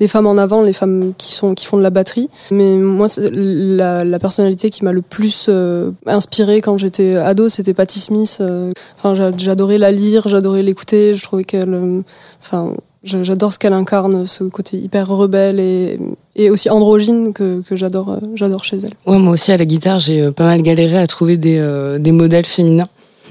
les 0.00 0.08
femmes 0.08 0.26
en 0.26 0.36
avant, 0.36 0.62
les 0.62 0.72
femmes 0.72 1.12
qui 1.16 1.34
font 1.34 1.52
de 1.52 1.82
la 1.82 1.90
batterie. 1.90 2.28
Mais 2.50 2.74
moi, 2.74 3.08
la, 3.32 4.04
la 4.04 4.18
personnalité 4.18 4.70
qui 4.70 4.84
m'a 4.84 4.92
le 4.92 5.02
plus 5.02 5.46
euh, 5.48 5.90
inspirée 6.06 6.60
quand 6.60 6.78
j'étais 6.78 7.16
ado, 7.16 7.48
c'était 7.48 7.74
Patti 7.74 7.98
Smith. 7.98 8.38
Euh. 8.40 8.72
Enfin, 8.98 9.14
j'adorais 9.36 9.78
la 9.78 9.92
lire, 9.92 10.28
j'adorais 10.28 10.62
l'écouter. 10.62 11.14
Je 11.14 11.22
trouvais 11.22 11.44
qu'elle, 11.44 11.74
euh, 11.74 12.02
enfin, 12.40 12.74
j'adore 13.04 13.52
ce 13.52 13.58
qu'elle 13.58 13.72
incarne, 13.72 14.26
ce 14.26 14.44
côté 14.44 14.78
hyper 14.78 15.08
rebelle 15.08 15.60
et, 15.60 16.50
aussi 16.50 16.70
androgyne 16.70 17.32
que, 17.32 17.62
j'adore, 17.70 18.18
j'adore 18.34 18.64
chez 18.64 18.78
elle. 18.78 18.90
Ouais, 19.06 19.18
moi 19.18 19.34
aussi 19.34 19.52
à 19.52 19.56
la 19.56 19.64
guitare, 19.64 19.98
j'ai 19.98 20.32
pas 20.32 20.44
mal 20.44 20.62
galéré 20.62 20.98
à 20.98 21.06
trouver 21.06 21.36
des 21.36 22.12
modèles 22.12 22.46
féminins. 22.46 22.88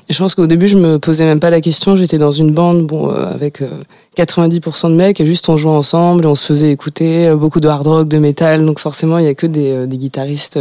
Et 0.09 0.13
je 0.13 0.17
pense 0.19 0.35
qu'au 0.35 0.47
début, 0.47 0.67
je 0.67 0.77
me 0.77 0.99
posais 0.99 1.25
même 1.25 1.39
pas 1.39 1.49
la 1.49 1.61
question. 1.61 1.95
J'étais 1.95 2.17
dans 2.17 2.31
une 2.31 2.51
bande, 2.51 2.85
bon, 2.85 3.09
euh, 3.09 3.25
avec 3.25 3.61
euh, 3.61 3.69
90% 4.17 4.89
de 4.89 4.95
mecs, 4.95 5.21
et 5.21 5.25
juste 5.25 5.47
on 5.47 5.55
jouait 5.55 5.71
ensemble, 5.71 6.25
et 6.25 6.27
on 6.27 6.35
se 6.35 6.45
faisait 6.45 6.71
écouter 6.71 7.29
euh, 7.29 7.37
beaucoup 7.37 7.61
de 7.61 7.67
hard 7.67 7.87
rock, 7.87 8.09
de 8.09 8.17
métal. 8.17 8.65
Donc 8.65 8.79
forcément, 8.79 9.17
il 9.17 9.25
y 9.25 9.29
a 9.29 9.33
que 9.33 9.47
des, 9.47 9.71
euh, 9.71 9.85
des 9.85 9.97
guitaristes 9.97 10.59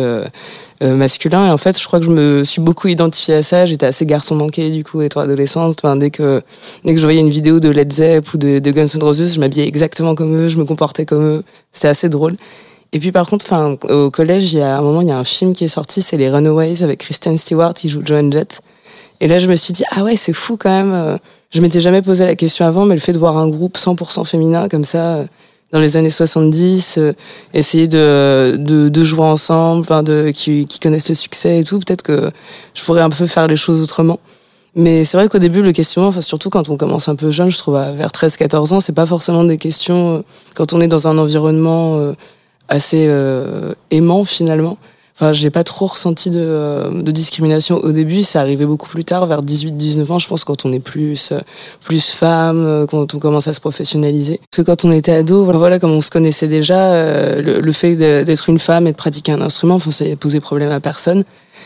masculins. 0.81 1.47
Et 1.47 1.50
en 1.52 1.59
fait, 1.59 1.81
je 1.81 1.87
crois 1.87 2.00
que 2.00 2.07
je 2.07 2.11
me 2.11 2.43
suis 2.43 2.61
beaucoup 2.61 2.88
identifiée 2.88 3.35
à 3.35 3.43
ça. 3.45 3.66
J'étais 3.66 3.87
assez 3.87 4.05
garçon 4.05 4.35
manqué, 4.35 4.69
du 4.71 4.83
coup, 4.83 5.00
étant 5.00 5.21
adolescente. 5.21 5.76
Enfin, 5.81 5.95
dès 5.95 6.11
que, 6.11 6.43
dès 6.85 6.93
que 6.93 6.99
je 6.99 7.05
voyais 7.05 7.21
une 7.21 7.31
vidéo 7.31 7.61
de 7.61 7.69
Led 7.69 7.93
Zepp 7.93 8.35
ou 8.35 8.37
de, 8.37 8.59
de 8.59 8.71
Guns 8.73 8.87
N' 8.93 9.02
Roses, 9.02 9.35
je 9.35 9.38
m'habillais 9.38 9.69
exactement 9.69 10.16
comme 10.16 10.35
eux, 10.35 10.49
je 10.49 10.57
me 10.57 10.64
comportais 10.64 11.05
comme 11.07 11.25
eux. 11.25 11.45
C'était 11.71 11.87
assez 11.87 12.09
drôle. 12.09 12.35
Et 12.93 12.99
puis 12.99 13.11
par 13.11 13.28
contre, 13.28 13.47
enfin, 13.47 13.76
au 13.88 14.11
collège, 14.11 14.52
il 14.52 14.59
y 14.59 14.62
a 14.62 14.76
un 14.76 14.83
moment, 14.83 15.00
il 15.00 15.09
y 15.09 15.12
a 15.12 15.19
un 15.19 15.25
film 15.25 15.55
qui 15.55 15.64
est 15.64 15.69
sorti, 15.69 16.02
c'est 16.02 16.19
les 16.19 16.28
Runaways 16.28 16.83
avec 16.83 16.99
Kristen 17.00 17.38
Stewart, 17.38 17.73
qui 17.75 17.88
joue 17.88 18.02
Joan 18.05 18.31
Jett. 18.33 18.61
Et 19.23 19.29
là, 19.29 19.38
je 19.38 19.47
me 19.47 19.55
suis 19.55 19.73
dit, 19.73 19.85
ah 19.93 20.02
ouais, 20.02 20.17
c'est 20.17 20.33
fou 20.33 20.57
quand 20.57 20.69
même. 20.69 20.93
Euh, 20.93 21.17
je 21.55 21.61
m'étais 21.61 21.79
jamais 21.79 22.02
posé 22.02 22.26
la 22.26 22.35
question 22.35 22.67
avant, 22.67 22.85
mais 22.87 22.97
le 22.97 23.00
fait 23.00 23.12
de 23.12 23.21
voir 23.21 23.38
un 23.38 23.49
groupe 23.49 23.79
100% 23.79 24.25
féminin 24.25 24.69
comme 24.69 24.85
ça, 24.85 25.14
euh, 25.14 25.26
dans 25.71 25.79
les 25.79 25.97
années 25.97 26.11
70, 26.11 26.99
euh, 26.99 27.12
essayer 27.55 27.87
de, 27.87 28.57
de, 28.59 28.88
de, 28.88 29.05
jouer 29.05 29.23
ensemble, 29.23 29.83
enfin, 29.83 30.02
de, 30.02 30.33
qui, 30.35 30.67
qui 30.67 30.81
connaissent 30.81 31.09
le 31.09 31.14
succès 31.14 31.61
et 31.61 31.64
tout, 31.64 31.79
peut-être 31.79 32.02
que 32.02 32.33
je 32.75 32.83
pourrais 32.83 33.00
un 33.00 33.11
peu 33.11 33.26
faire 33.26 33.47
les 33.47 33.55
choses 33.55 33.81
autrement. 33.81 34.19
Mais 34.75 35.05
c'est 35.05 35.17
vrai 35.17 35.29
qu'au 35.29 35.38
début, 35.38 35.62
le 35.62 35.71
questionnement, 35.71 36.09
enfin, 36.09 36.21
surtout 36.21 36.50
quand 36.50 36.69
on 36.69 36.76
commence 36.76 37.07
un 37.09 37.14
peu 37.14 37.31
jeune, 37.31 37.50
je 37.52 37.59
trouve, 37.59 37.75
vers 37.75 38.09
13-14 38.09 38.75
ans, 38.75 38.81
c'est 38.81 38.93
pas 38.93 39.07
forcément 39.07 39.45
des 39.45 39.57
questions 39.57 40.25
quand 40.57 40.73
on 40.73 40.81
est 40.81 40.88
dans 40.88 41.07
un 41.07 41.17
environnement 41.17 42.12
assez 42.69 43.09
aimant 43.91 44.25
finalement. 44.25 44.79
Enfin, 45.14 45.33
j'ai 45.35 45.50
pas 45.50 45.62
trop 45.62 45.87
ressenti 45.87 46.31
de, 46.31 46.40
euh, 46.40 47.02
de, 47.02 47.11
discrimination 47.11 47.76
au 47.76 47.92
début. 47.92 48.23
C'est 48.23 48.38
arrivé 48.38 48.64
beaucoup 48.64 48.88
plus 48.88 49.04
tard, 49.04 49.26
vers 49.26 49.42
18-19 49.42 50.11
ans, 50.11 50.19
je 50.19 50.26
pense, 50.26 50.45
quand 50.45 50.64
on 50.64 50.73
est 50.73 50.81
plus, 50.81 51.35
plus 51.85 52.12
femme, 52.12 52.64
euh, 52.64 52.87
quand 52.87 53.14
on 53.14 53.19
commence 53.19 53.47
à 53.47 53.52
se 53.52 53.61
professionnaliser. 53.61 54.40
Parce 54.50 54.64
que 54.64 54.71
quand 54.71 54.85
on 54.87 54.92
était 54.92 55.12
ado, 55.12 55.45
voilà, 55.45 55.78
comme 55.78 55.92
on 55.92 56.00
se 56.00 56.11
connaissait 56.11 56.49
déjà, 56.49 56.92
euh, 56.92 57.42
le, 57.42 57.61
le, 57.61 57.73
fait 57.73 57.95
d'être 57.95 58.49
une 58.49 58.59
femme 58.59 58.87
et 58.87 58.92
de 58.92 58.97
pratiquer 58.97 59.33
un 59.33 59.42
instrument, 59.42 59.75
enfin, 59.75 59.90
ça 59.90 60.04
posé 60.19 60.40
problème 60.40 60.71
à 60.71 60.81
personne. 60.81 61.25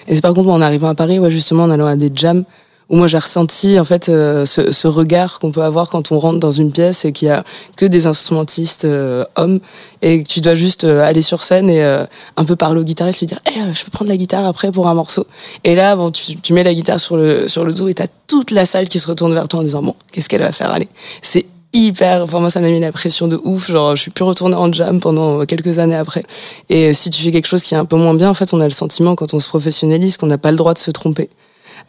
Et 0.09 0.15
c'est 0.15 0.21
par 0.21 0.35
contre, 0.35 0.49
en 0.51 0.61
arrivant 0.61 0.89
à 0.89 0.95
Paris, 0.95 1.19
ouais, 1.19 1.31
justement, 1.31 1.65
en 1.65 1.71
allant 1.71 1.87
à 1.87 1.97
des 1.97 2.11
jams, 2.13 2.45
où 2.89 2.97
moi 2.97 3.07
j'ai 3.09 3.19
ressenti 3.19 3.79
en 3.81 3.85
fait 3.85 4.09
euh, 4.09 4.47
ce, 4.47 4.71
ce, 4.71 4.87
regard 4.87 5.41
qu'on 5.41 5.51
peut 5.51 5.63
avoir 5.63 5.91
quand 5.91 6.13
on 6.13 6.19
rentre 6.19 6.39
dans 6.39 6.53
une 6.53 6.71
pièce 6.71 7.05
et 7.05 7.13
qu'il 7.13 7.29
y 7.29 7.31
a 7.31 7.43
que 7.77 7.85
des 7.85 8.07
instrumentistes 8.07 8.85
euh, 8.85 9.25
hommes 9.35 9.61
et 10.03 10.23
que 10.23 10.29
tu 10.29 10.41
dois 10.41 10.55
juste 10.55 10.85
euh, 10.85 11.05
aller 11.05 11.23
sur 11.23 11.43
scène 11.43 11.69
et 11.69 11.83
un 11.83 12.45
peu 12.45 12.55
parler 12.55 12.81
au 12.81 12.85
guitariste 12.85 13.21
lui 13.21 13.27
dire 13.27 13.41
hey, 13.47 13.63
je 13.73 13.85
peux 13.85 13.91
prendre 13.91 14.11
la 14.11 14.17
guitare 14.17 14.45
après 14.47 14.71
pour 14.71 14.87
un 14.87 14.95
morceau. 14.95 15.27
Et 15.65 15.75
là 15.75 15.97
bon 15.97 16.11
tu, 16.11 16.37
tu 16.37 16.53
mets 16.53 16.63
la 16.63 16.75
guitare 16.75 17.01
sur 17.01 17.17
le 17.17 17.49
sur 17.49 17.65
le 17.65 17.73
dos 17.73 17.89
et 17.89 17.95
t'as 17.95 18.07
toute 18.29 18.53
la 18.53 18.67
salle 18.67 18.89
qui 18.89 19.01
se 19.01 19.09
retourne 19.09 19.35
vers 19.35 19.49
toi 19.49 19.61
en 19.61 19.63
disant 19.65 19.83
bon 19.83 19.97
qu'est-ce 20.13 20.29
qu'elle 20.29 20.43
va 20.43 20.53
faire? 20.53 20.71
Allez. 20.71 20.89
C'est 21.23 21.47
hyper 21.73 22.23
enfin 22.23 22.39
moi 22.39 22.51
ça 22.51 22.61
m'a 22.61 22.69
mis 22.69 22.79
la 22.79 22.93
pression 22.93 23.27
de 23.27 23.41
ouf. 23.43 23.69
Genre 23.69 23.97
je 23.97 24.03
suis 24.03 24.11
plus 24.13 24.25
retournée 24.25 24.55
en 24.55 24.73
jam 24.73 25.01
pendant 25.01 25.45
quelques 25.45 25.81
années 25.81 25.97
après. 25.97 26.23
Et 26.69 26.95
si 26.95 27.11
tu 27.11 27.21
fais 27.21 27.33
quelque 27.33 27.49
chose 27.49 27.65
qui 27.65 27.75
est 27.75 27.79
un 27.79 27.85
peu 27.85 27.97
moins 27.97 28.15
bien 28.15 28.31
en 28.31 28.35
fait 28.35 28.55
on 28.55 28.61
a 28.61 28.65
le 28.65 28.71
sentiment 28.71 29.17
quand 29.17 29.35
on 29.35 29.41
se 29.41 29.49
professionnalise 29.49 30.17
qu'on 30.19 30.27
n'a 30.27 30.39
pas 30.39 30.53
le 30.53 30.57
droit 30.57 30.73
de 30.73 30.79
se 30.79 30.93
tromper 30.93 31.31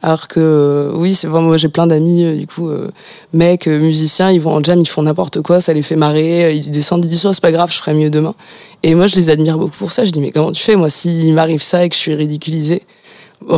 alors 0.04 0.28
que 0.28 0.40
euh, 0.40 0.92
oui, 0.94 1.16
c'est 1.16 1.28
vraiment 1.28 1.48
moi 1.48 1.58
j'ai 1.58 1.70
plein 1.70 1.88
d'amis 1.88 2.24
euh, 2.24 2.36
du 2.36 2.46
coup 2.46 2.70
euh, 2.70 2.92
mecs 3.34 3.66
musiciens, 3.66 4.32
ils 4.32 4.40
vont 4.40 4.52
en 4.52 4.64
jam, 4.64 4.80
ils 4.80 4.88
font 4.88 5.02
n'importe 5.02 5.42
quoi, 5.42 5.60
ça 5.60 5.74
les 5.74 5.82
fait 5.82 5.96
marrer, 5.96 6.54
ils 6.54 6.70
descendent, 6.70 7.04
ils 7.04 7.10
disent 7.10 7.26
oh, 7.26 7.34
c'est 7.34 7.42
pas 7.42 7.52
grave, 7.52 7.72
je 7.72 7.78
ferai 7.78 7.94
mieux 7.94 8.12
demain. 8.12 8.36
Et 8.84 8.94
moi 8.94 9.08
je 9.08 9.16
les 9.16 9.32
admire 9.32 9.58
beaucoup 9.58 9.76
pour 9.76 9.92
ça. 9.92 10.06
Je 10.06 10.12
dis 10.12 10.22
mais 10.22 10.32
comment 10.32 10.52
tu 10.52 10.62
fais 10.62 10.76
moi 10.76 10.90
s'il 10.90 11.34
m'arrive 11.34 11.64
ça 11.64 11.84
et 11.84 11.90
que 11.90 11.96
je 11.96 12.00
suis 12.00 12.14
ridiculisé, 12.14 12.84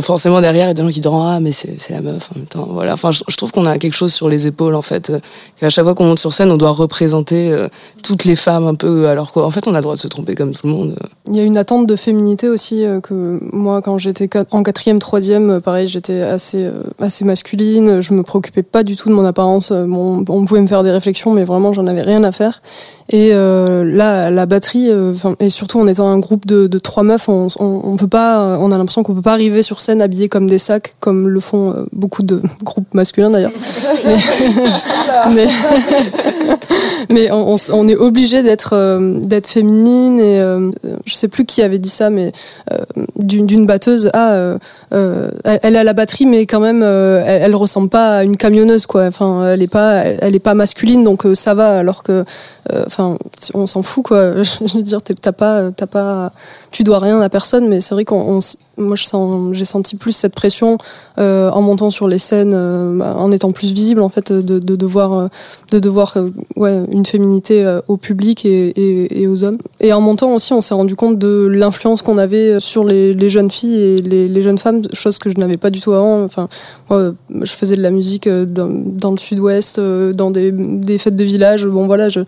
Forcément 0.02 0.42
derrière 0.42 0.66
il 0.66 0.68
y 0.68 0.70
a 0.70 0.74
des 0.74 0.82
gens 0.82 0.90
qui 0.90 1.00
diront 1.00 1.22
ah 1.22 1.40
mais 1.40 1.52
c'est 1.52 1.90
la 1.90 2.02
meuf 2.02 2.28
en 2.34 2.38
même 2.38 2.46
temps 2.46 2.68
voilà. 2.70 2.92
Enfin 2.92 3.10
je, 3.12 3.36
trouve 3.36 3.50
qu'on 3.50 3.64
a 3.64 3.78
quelque 3.78 3.94
chose 3.94 4.12
sur 4.12 4.28
les 4.28 4.46
épaules 4.46 4.74
en 4.74 4.82
fait 4.82 5.08
euh, 5.08 5.20
qu'à 5.58 5.70
chaque 5.70 5.84
fois 5.84 5.94
qu'on 5.94 6.04
monte 6.04 6.18
sur 6.18 6.34
scène 6.34 6.50
on 6.50 6.58
doit 6.58 6.70
représenter 6.70 7.50
euh, 7.50 7.66
toutes 8.02 8.24
les 8.24 8.36
femmes 8.36 8.66
un 8.66 8.74
peu 8.74 9.08
alors 9.08 9.32
qu'en 9.32 9.48
fait 9.48 9.66
on 9.66 9.74
a 9.74 9.78
le 9.78 9.82
droit 9.82 9.94
de 9.94 10.00
se 10.00 10.06
tromper 10.06 10.34
comme 10.34 10.52
tout 10.52 10.66
le 10.66 10.72
monde 10.72 10.96
il 11.28 11.36
y 11.36 11.40
a 11.40 11.44
une 11.44 11.56
attente 11.56 11.86
de 11.86 11.96
féminité 11.96 12.50
aussi 12.50 12.84
euh, 12.84 13.00
que 13.00 13.40
moi 13.52 13.80
quand 13.80 13.96
j'étais 13.96 14.28
en 14.50 14.62
quatrième 14.62 14.98
troisième 14.98 15.62
pareil 15.62 15.88
j'étais 15.88 16.20
assez 16.20 16.68
assez 17.00 17.24
masculine 17.24 18.02
je 18.02 18.12
me 18.12 18.22
préoccupais 18.22 18.62
pas 18.62 18.82
du 18.82 18.96
tout 18.96 19.08
de 19.08 19.14
mon 19.14 19.24
apparence 19.24 19.72
on 19.72 20.24
pouvait 20.24 20.60
me 20.60 20.68
faire 20.68 20.82
des 20.82 20.90
réflexions 20.90 21.32
mais 21.32 21.44
vraiment 21.44 21.72
j'en 21.72 21.86
avais 21.86 22.02
rien 22.02 22.22
à 22.22 22.32
faire. 22.32 22.60
Et 23.08 23.30
là 23.30 24.30
la 24.30 24.46
batterie 24.46 24.90
et 25.40 25.50
surtout 25.50 25.80
en 25.80 25.86
étant 25.86 26.08
un 26.08 26.18
groupe 26.18 26.46
de, 26.46 26.78
trois 26.78 27.02
meufs 27.02 27.28
on, 27.28 27.48
on, 27.58 27.80
on 27.84 27.96
peut 27.96 28.06
pas 28.06 28.58
on 28.58 28.70
a 28.72 28.78
l'impression 28.78 29.02
qu'on 29.02 29.14
peut 29.14 29.22
pas 29.22 29.32
arriver 29.32 29.62
sur 29.62 29.69
scène 29.78 30.02
habillés 30.02 30.28
comme 30.28 30.48
des 30.48 30.58
sacs, 30.58 30.96
comme 30.98 31.28
le 31.28 31.38
font 31.38 31.70
euh, 31.70 31.84
beaucoup 31.92 32.22
de 32.22 32.42
groupes 32.62 32.92
masculins 32.94 33.30
d'ailleurs. 33.30 33.52
mais, 37.10 37.30
on, 37.30 37.86
est 37.88 37.96
obligé 37.96 38.42
d'être 38.42 38.74
euh, 38.74 39.20
d'être 39.20 39.46
féminine 39.46 40.18
et 40.18 40.40
euh, 40.40 40.70
je 41.04 41.14
sais 41.14 41.28
plus 41.28 41.44
qui 41.44 41.62
avait 41.62 41.78
dit 41.78 41.88
ça, 41.88 42.10
mais 42.10 42.32
d'une 43.16 43.66
batteuse, 43.66 44.10
ah, 44.14 44.56
elle, 44.90 45.76
a 45.76 45.84
la 45.84 45.92
batterie, 45.92 46.26
mais 46.26 46.46
quand 46.46 46.60
même, 46.60 46.82
elle, 46.82 47.42
elle, 47.42 47.54
ressemble 47.54 47.90
pas 47.90 48.18
à 48.18 48.24
une 48.24 48.36
camionneuse 48.36 48.86
quoi. 48.86 49.04
Enfin, 49.06 49.52
elle 49.52 49.62
est 49.62 49.68
pas, 49.68 50.04
elle, 50.04 50.34
est 50.34 50.40
pas 50.40 50.54
masculine, 50.54 51.04
donc 51.04 51.26
ça 51.34 51.54
va. 51.54 51.78
Alors 51.78 52.02
que, 52.02 52.24
enfin, 52.86 53.16
on 53.54 53.66
s'en 53.66 53.82
fout 53.82 54.04
quoi. 54.04 54.42
Je 54.42 54.76
veux 54.76 54.82
dire, 54.82 55.00
t'as 55.02 55.32
pas, 55.32 55.70
t'as 55.76 55.86
pas, 55.86 56.32
tu 56.80 56.84
dois 56.84 56.98
rien 56.98 57.20
à 57.20 57.28
personne, 57.28 57.68
mais 57.68 57.82
c'est 57.82 57.94
vrai 57.94 58.06
qu'on 58.06 58.40
moi 58.80 58.96
j'ai 59.52 59.64
senti 59.64 59.96
plus 59.96 60.12
cette 60.12 60.34
pression 60.34 60.78
euh, 61.18 61.50
en 61.50 61.60
montant 61.62 61.90
sur 61.90 62.08
les 62.08 62.18
scènes, 62.18 62.52
euh, 62.54 63.00
en 63.00 63.30
étant 63.32 63.52
plus 63.52 63.72
visible 63.72 64.00
en 64.00 64.08
fait, 64.08 64.32
de, 64.32 64.58
de 64.58 64.76
devoir, 64.76 65.28
de 65.70 65.78
devoir 65.78 66.14
euh, 66.16 66.28
ouais, 66.56 66.82
une 66.90 67.04
féminité 67.04 67.78
au 67.88 67.96
public 67.96 68.44
et, 68.46 69.22
et, 69.22 69.26
aux 69.26 69.44
hommes. 69.44 69.58
Et 69.80 69.92
en 69.92 70.00
montant 70.00 70.34
aussi, 70.34 70.52
on 70.52 70.60
s'est 70.60 70.74
rendu 70.74 70.96
compte 70.96 71.18
de 71.18 71.46
l'influence 71.46 72.02
qu'on 72.02 72.18
avait 72.18 72.58
sur 72.60 72.84
les, 72.84 73.28
jeunes 73.28 73.50
filles 73.50 73.80
et 73.80 73.96
les, 73.98 74.42
jeunes 74.42 74.58
femmes, 74.58 74.82
chose 74.92 75.18
que 75.18 75.30
je 75.30 75.36
n'avais 75.36 75.56
pas 75.56 75.70
du 75.70 75.80
tout 75.80 75.92
avant. 75.92 76.24
Enfin, 76.24 76.48
moi, 76.88 77.12
je 77.42 77.52
faisais 77.52 77.76
de 77.76 77.82
la 77.82 77.90
musique 77.90 78.28
dans, 78.28 78.68
dans 78.70 79.10
le 79.10 79.18
sud-ouest, 79.18 79.78
dans 79.78 80.30
des, 80.30 80.52
des, 80.52 80.98
fêtes 80.98 81.16
de 81.16 81.24
village. 81.24 81.66
Bon 81.66 81.86
voilà, 81.86 82.08
je, 82.08 82.20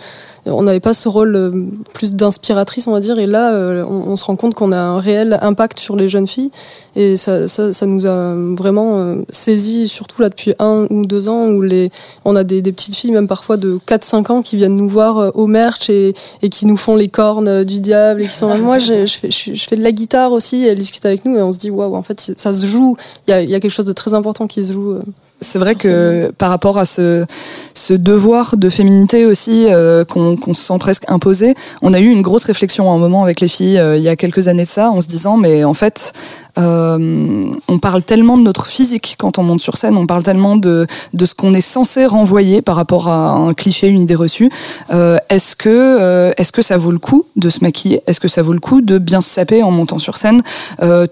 on 0.46 0.62
n'avait 0.62 0.80
pas 0.80 0.94
ce 0.94 1.08
rôle 1.08 1.70
plus 1.94 2.14
d'inspiratrice, 2.14 2.86
on 2.86 2.92
va 2.92 3.00
dire. 3.00 3.18
Et 3.18 3.26
là, 3.26 3.84
on, 3.88 4.10
on 4.10 4.16
se 4.16 4.24
rend 4.24 4.36
compte 4.36 4.41
qu'on 4.50 4.72
a 4.72 4.78
un 4.78 4.98
réel 4.98 5.38
impact 5.40 5.78
sur 5.78 5.96
les 5.96 6.08
jeunes 6.08 6.26
filles. 6.26 6.50
Et 6.96 7.16
ça, 7.16 7.46
ça, 7.46 7.72
ça 7.72 7.86
nous 7.86 8.06
a 8.06 8.34
vraiment 8.56 8.98
euh, 8.98 9.22
saisi, 9.30 9.88
surtout 9.88 10.20
là 10.22 10.28
depuis 10.28 10.54
un 10.58 10.86
ou 10.90 11.06
deux 11.06 11.28
ans, 11.28 11.46
où 11.48 11.62
les, 11.62 11.90
on 12.24 12.36
a 12.36 12.44
des, 12.44 12.60
des 12.60 12.72
petites 12.72 12.94
filles, 12.94 13.12
même 13.12 13.28
parfois 13.28 13.56
de 13.56 13.78
4-5 13.86 14.32
ans, 14.32 14.42
qui 14.42 14.56
viennent 14.56 14.76
nous 14.76 14.88
voir 14.88 15.18
euh, 15.18 15.30
au 15.34 15.46
merch 15.46 15.88
et, 15.88 16.14
et 16.42 16.48
qui 16.48 16.66
nous 16.66 16.76
font 16.76 16.96
les 16.96 17.08
cornes 17.08 17.48
euh, 17.48 17.64
du 17.64 17.80
diable 17.80 18.22
et 18.22 18.26
qui 18.26 18.34
sont 18.34 18.56
moi, 18.58 18.78
je, 18.78 19.06
je, 19.06 19.14
fais, 19.18 19.30
je, 19.30 19.64
fais 19.68 19.76
de 19.76 19.82
la 19.82 19.92
guitare 19.92 20.32
aussi. 20.32 20.64
Et 20.64 20.68
elles 20.68 20.78
discutent 20.78 21.06
avec 21.06 21.24
nous 21.24 21.36
et 21.36 21.42
on 21.42 21.52
se 21.52 21.58
dit, 21.58 21.70
waouh, 21.70 21.94
en 21.94 22.02
fait, 22.02 22.20
ça 22.36 22.52
se 22.52 22.66
joue. 22.66 22.96
Il 23.26 23.30
y 23.30 23.34
a, 23.34 23.42
y 23.42 23.54
a, 23.54 23.60
quelque 23.60 23.70
chose 23.70 23.86
de 23.86 23.92
très 23.92 24.14
important 24.14 24.46
qui 24.46 24.64
se 24.64 24.72
joue. 24.72 24.98
C'est 25.42 25.58
vrai 25.58 25.74
que 25.74 26.30
par 26.38 26.50
rapport 26.50 26.78
à 26.78 26.86
ce, 26.86 27.26
ce 27.74 27.92
devoir 27.94 28.56
de 28.56 28.68
féminité 28.70 29.26
aussi 29.26 29.66
euh, 29.68 30.04
qu'on 30.04 30.54
se 30.54 30.62
sent 30.62 30.78
presque 30.78 31.04
imposé, 31.08 31.54
on 31.82 31.92
a 31.92 32.00
eu 32.00 32.08
une 32.08 32.22
grosse 32.22 32.44
réflexion 32.44 32.90
à 32.90 32.94
un 32.94 32.98
moment 32.98 33.22
avec 33.22 33.40
les 33.40 33.48
filles 33.48 33.78
euh, 33.78 33.96
il 33.96 34.02
y 34.02 34.08
a 34.08 34.16
quelques 34.16 34.48
années 34.48 34.62
de 34.62 34.68
ça, 34.68 34.90
en 34.90 35.00
se 35.00 35.08
disant 35.08 35.36
mais 35.36 35.64
en 35.64 35.74
fait 35.74 36.12
euh, 36.58 37.50
on 37.68 37.78
parle 37.78 38.02
tellement 38.02 38.36
de 38.36 38.42
notre 38.42 38.66
physique 38.66 39.16
quand 39.18 39.38
on 39.38 39.42
monte 39.42 39.60
sur 39.60 39.76
scène, 39.76 39.96
on 39.96 40.06
parle 40.06 40.22
tellement 40.22 40.56
de, 40.56 40.86
de 41.12 41.26
ce 41.26 41.34
qu'on 41.34 41.54
est 41.54 41.62
censé 41.62 42.06
renvoyer 42.06 42.62
par 42.62 42.76
rapport 42.76 43.08
à 43.08 43.30
un 43.30 43.54
cliché, 43.54 43.88
une 43.88 44.02
idée 44.02 44.14
reçue. 44.14 44.50
Est-ce 44.90 45.56
que 45.56 46.32
est-ce 46.36 46.52
que 46.52 46.62
ça 46.62 46.76
vaut 46.76 46.90
le 46.90 46.98
coup 46.98 47.24
de 47.36 47.48
se 47.48 47.60
maquiller? 47.62 48.02
Est-ce 48.06 48.20
que 48.20 48.28
ça 48.28 48.42
vaut 48.42 48.52
le 48.52 48.60
coup 48.60 48.82
de 48.82 48.98
bien 48.98 49.22
se 49.22 49.30
saper 49.30 49.62
en 49.62 49.70
montant 49.70 49.98
sur 49.98 50.18
scène? 50.18 50.42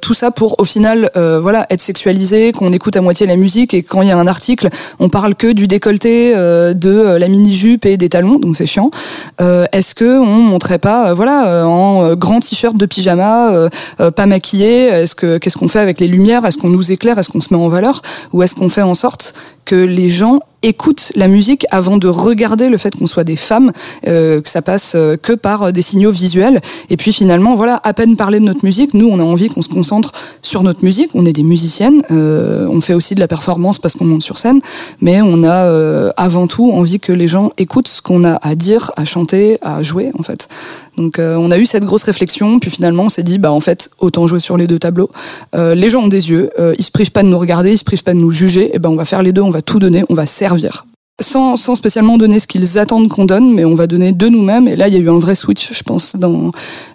Tout 0.02 0.14
ça 0.14 0.30
pour 0.30 0.60
au 0.60 0.64
final 0.66 1.10
voilà 1.14 1.66
être 1.70 1.80
sexualisé, 1.80 2.52
qu'on 2.52 2.72
écoute 2.72 2.96
à 2.96 3.00
moitié 3.00 3.26
la 3.26 3.36
musique 3.36 3.72
et 3.72 3.82
quand 3.82 4.02
il 4.02 4.08
y 4.08 4.12
a 4.12 4.19
article, 4.26 4.68
on 4.98 5.08
parle 5.08 5.34
que 5.34 5.52
du 5.52 5.66
décolleté, 5.66 6.34
de 6.34 7.16
la 7.16 7.28
mini 7.28 7.52
jupe 7.52 7.86
et 7.86 7.96
des 7.96 8.08
talons, 8.08 8.38
donc 8.38 8.56
c'est 8.56 8.66
chiant. 8.66 8.90
Est-ce 9.38 9.94
que 9.94 10.18
on 10.18 10.24
montrait 10.26 10.78
pas 10.78 11.14
voilà 11.14 11.66
en 11.66 12.14
grand 12.14 12.40
t-shirt 12.40 12.76
de 12.76 12.86
pyjama, 12.86 13.68
pas 14.16 14.26
maquillé 14.26 14.86
Est-ce 14.86 15.14
que 15.14 15.38
qu'est-ce 15.38 15.56
qu'on 15.56 15.68
fait 15.68 15.80
avec 15.80 16.00
les 16.00 16.08
lumières? 16.08 16.44
Est-ce 16.44 16.58
qu'on 16.58 16.70
nous 16.70 16.92
éclaire? 16.92 17.18
Est-ce 17.18 17.28
qu'on 17.30 17.40
se 17.40 17.52
met 17.52 17.60
en 17.60 17.68
valeur? 17.68 18.02
Ou 18.32 18.42
est-ce 18.42 18.54
qu'on 18.54 18.68
fait 18.68 18.82
en 18.82 18.94
sorte 18.94 19.34
que 19.70 19.76
les 19.76 20.08
gens 20.10 20.40
écoutent 20.62 21.12
la 21.14 21.28
musique 21.28 21.66
avant 21.70 21.96
de 21.96 22.08
regarder 22.08 22.68
le 22.68 22.76
fait 22.76 22.94
qu'on 22.96 23.06
soit 23.06 23.24
des 23.24 23.36
femmes, 23.36 23.72
euh, 24.06 24.40
que 24.40 24.48
ça 24.48 24.62
passe 24.62 24.92
euh, 24.94 25.16
que 25.16 25.32
par 25.32 25.62
euh, 25.62 25.70
des 25.70 25.82
signaux 25.82 26.10
visuels. 26.10 26.60
Et 26.90 26.96
puis 26.96 27.12
finalement, 27.12 27.56
voilà, 27.56 27.80
à 27.82 27.94
peine 27.94 28.16
parler 28.16 28.40
de 28.40 28.44
notre 28.44 28.64
musique, 28.64 28.94
nous, 28.94 29.08
on 29.08 29.18
a 29.18 29.22
envie 29.22 29.48
qu'on 29.48 29.62
se 29.62 29.68
concentre 29.68 30.12
sur 30.42 30.62
notre 30.62 30.84
musique. 30.84 31.10
On 31.14 31.24
est 31.24 31.32
des 31.32 31.42
musiciennes, 31.42 32.02
on 32.10 32.80
fait 32.80 32.94
aussi 32.94 33.14
de 33.14 33.20
la 33.20 33.28
performance 33.28 33.78
parce 33.78 33.94
qu'on 33.94 34.04
monte 34.04 34.22
sur 34.22 34.38
scène, 34.38 34.60
mais 35.00 35.20
on 35.22 35.44
a 35.44 36.10
avant 36.16 36.46
tout 36.46 36.70
envie 36.70 36.98
que 36.98 37.12
les 37.12 37.28
gens 37.28 37.50
écoutent 37.58 37.88
ce 37.88 38.02
qu'on 38.02 38.24
a 38.24 38.34
à 38.42 38.54
dire, 38.54 38.90
à 38.96 39.04
chanter, 39.04 39.58
à 39.62 39.82
jouer, 39.82 40.10
en 40.18 40.22
fait. 40.22 40.48
Donc 40.96 41.18
on 41.18 41.50
a 41.50 41.58
eu 41.58 41.66
cette 41.66 41.84
grosse 41.84 42.02
réflexion, 42.02 42.58
puis 42.58 42.70
finalement 42.70 43.04
on 43.04 43.08
s'est 43.08 43.22
dit, 43.22 43.38
bah 43.38 43.52
en 43.52 43.60
fait, 43.60 43.90
autant 43.98 44.26
jouer 44.26 44.40
sur 44.40 44.56
les 44.56 44.66
deux 44.66 44.78
tableaux. 44.78 45.10
les 45.54 45.90
gens 45.90 46.02
ont 46.02 46.08
des 46.08 46.30
yeux, 46.30 46.50
ils 46.78 46.84
se 46.84 46.90
privent 46.90 47.12
pas 47.12 47.22
de 47.22 47.28
nous 47.28 47.38
regarder, 47.38 47.72
ils 47.72 47.78
se 47.78 47.84
privent 47.84 48.04
pas 48.04 48.14
de 48.14 48.18
nous 48.18 48.32
juger, 48.32 48.74
et 48.74 48.78
ben 48.78 48.90
on 48.90 48.96
va 48.96 49.04
faire 49.04 49.22
les 49.22 49.32
deux, 49.32 49.42
on 49.42 49.50
tout 49.62 49.78
donner, 49.78 50.04
on 50.08 50.14
va 50.14 50.26
servir. 50.26 50.86
Sans, 51.20 51.56
sans 51.56 51.74
spécialement 51.74 52.16
donner 52.16 52.40
ce 52.40 52.46
qu'ils 52.46 52.78
attendent 52.78 53.08
qu'on 53.08 53.26
donne, 53.26 53.52
mais 53.52 53.66
on 53.66 53.74
va 53.74 53.86
donner 53.86 54.12
de 54.12 54.28
nous-mêmes. 54.28 54.66
Et 54.68 54.74
là, 54.74 54.88
il 54.88 54.94
y 54.94 54.96
a 54.96 55.00
eu 55.00 55.10
un 55.10 55.18
vrai 55.18 55.34
switch, 55.34 55.74
je 55.74 55.82
pense, 55.82 56.16
dans 56.16 56.50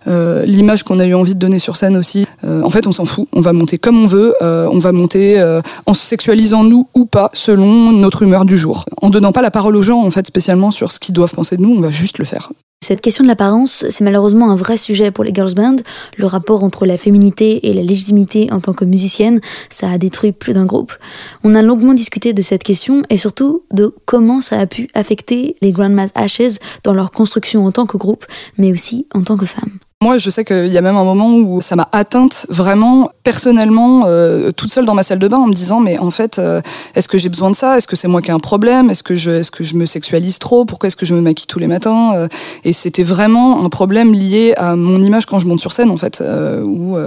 euh, 0.07 0.43
l'image 0.45 0.81
qu'on 0.81 0.99
a 0.99 1.05
eu 1.05 1.13
envie 1.13 1.35
de 1.35 1.39
donner 1.39 1.59
sur 1.59 1.75
scène 1.75 1.95
aussi. 1.95 2.25
Euh, 2.43 2.63
en 2.63 2.71
fait, 2.71 2.87
on 2.87 2.91
s'en 2.91 3.05
fout. 3.05 3.27
On 3.33 3.41
va 3.41 3.53
monter 3.53 3.77
comme 3.77 3.99
on 3.99 4.07
veut. 4.07 4.33
Euh, 4.41 4.67
on 4.71 4.79
va 4.79 4.91
monter 4.93 5.39
en 5.85 5.93
se 5.93 6.01
sexualisant 6.01 6.63
nous 6.63 6.87
ou 6.95 7.05
pas, 7.05 7.29
selon 7.33 7.91
notre 7.91 8.23
humeur 8.23 8.45
du 8.45 8.57
jour. 8.57 8.85
En 9.03 9.11
donnant 9.11 9.31
pas 9.31 9.43
la 9.43 9.51
parole 9.51 9.75
aux 9.75 9.83
gens, 9.83 10.01
en 10.01 10.09
fait, 10.09 10.25
spécialement 10.25 10.71
sur 10.71 10.91
ce 10.91 10.99
qu'ils 10.99 11.13
doivent 11.13 11.33
penser 11.33 11.57
de 11.57 11.61
nous, 11.61 11.75
on 11.77 11.81
va 11.81 11.91
juste 11.91 12.17
le 12.17 12.25
faire. 12.25 12.51
Cette 12.85 13.01
question 13.01 13.23
de 13.23 13.27
l'apparence, 13.27 13.83
c'est 13.89 14.03
malheureusement 14.03 14.51
un 14.51 14.55
vrai 14.55 14.77
sujet 14.77 15.09
pour 15.09 15.23
les 15.23 15.33
girls 15.33 15.55
band. 15.55 15.77
Le 16.17 16.27
rapport 16.27 16.63
entre 16.63 16.85
la 16.85 16.97
féminité 16.97 17.67
et 17.67 17.73
la 17.73 17.81
légitimité 17.81 18.47
en 18.51 18.59
tant 18.59 18.73
que 18.73 18.85
musicienne, 18.85 19.41
ça 19.71 19.89
a 19.89 19.97
détruit 19.97 20.33
plus 20.33 20.53
d'un 20.53 20.65
groupe. 20.65 20.93
On 21.43 21.55
a 21.55 21.63
longuement 21.63 21.95
discuté 21.95 22.33
de 22.33 22.43
cette 22.43 22.63
question 22.63 23.01
et 23.09 23.17
surtout 23.17 23.63
de 23.71 23.91
comment 24.05 24.39
ça 24.39 24.59
a 24.59 24.67
pu 24.67 24.87
affecter 24.93 25.55
les 25.61 25.71
Grandma's 25.71 26.11
Ashes 26.13 26.59
dans 26.83 26.93
leur 26.93 27.09
construction 27.09 27.65
en 27.65 27.71
tant 27.71 27.87
que 27.87 27.97
groupe, 27.97 28.27
mais 28.59 28.71
aussi 28.71 29.07
en 29.15 29.23
tant 29.23 29.35
que 29.35 29.47
femmes. 29.47 29.79
Moi, 30.05 30.19
je 30.19 30.29
sais 30.29 30.45
qu'il 30.45 30.67
y 30.67 30.77
a 30.77 30.81
même 30.81 30.97
un 30.97 31.03
moment 31.03 31.33
où 31.35 31.61
ça 31.61 31.75
m'a 31.75 31.89
atteinte 31.91 32.45
vraiment 32.49 33.09
personnellement, 33.23 34.03
euh, 34.05 34.51
toute 34.51 34.71
seule 34.71 34.85
dans 34.85 34.93
ma 34.93 35.01
salle 35.01 35.17
de 35.17 35.27
bain, 35.27 35.37
en 35.37 35.47
me 35.47 35.53
disant 35.53 35.79
mais 35.79 35.97
en 35.97 36.11
fait, 36.11 36.37
euh, 36.37 36.61
est-ce 36.93 37.09
que 37.09 37.17
j'ai 37.17 37.29
besoin 37.29 37.49
de 37.49 37.55
ça? 37.55 37.75
Est-ce 37.75 37.87
que 37.87 37.95
c'est 37.95 38.07
moi 38.07 38.21
qui 38.21 38.29
ai 38.29 38.31
un 38.31 38.37
problème? 38.37 38.91
Est-ce 38.91 39.01
que 39.01 39.15
je, 39.15 39.31
est-ce 39.31 39.49
que 39.49 39.63
je 39.63 39.75
me 39.75 39.87
sexualise 39.87 40.37
trop? 40.37 40.63
Pourquoi 40.63 40.85
est-ce 40.85 40.95
que 40.95 41.07
je 41.07 41.15
me 41.15 41.21
maquille 41.21 41.47
tous 41.47 41.57
les 41.57 41.65
matins? 41.65 42.13
Euh, 42.13 42.27
Et 42.63 42.71
c'était 42.71 43.01
vraiment 43.01 43.65
un 43.65 43.69
problème 43.69 44.13
lié 44.13 44.53
à 44.57 44.75
mon 44.75 45.01
image 45.01 45.25
quand 45.25 45.39
je 45.39 45.47
monte 45.47 45.59
sur 45.59 45.71
scène, 45.71 45.89
en 45.89 45.97
fait, 45.97 46.23
où 46.63 46.97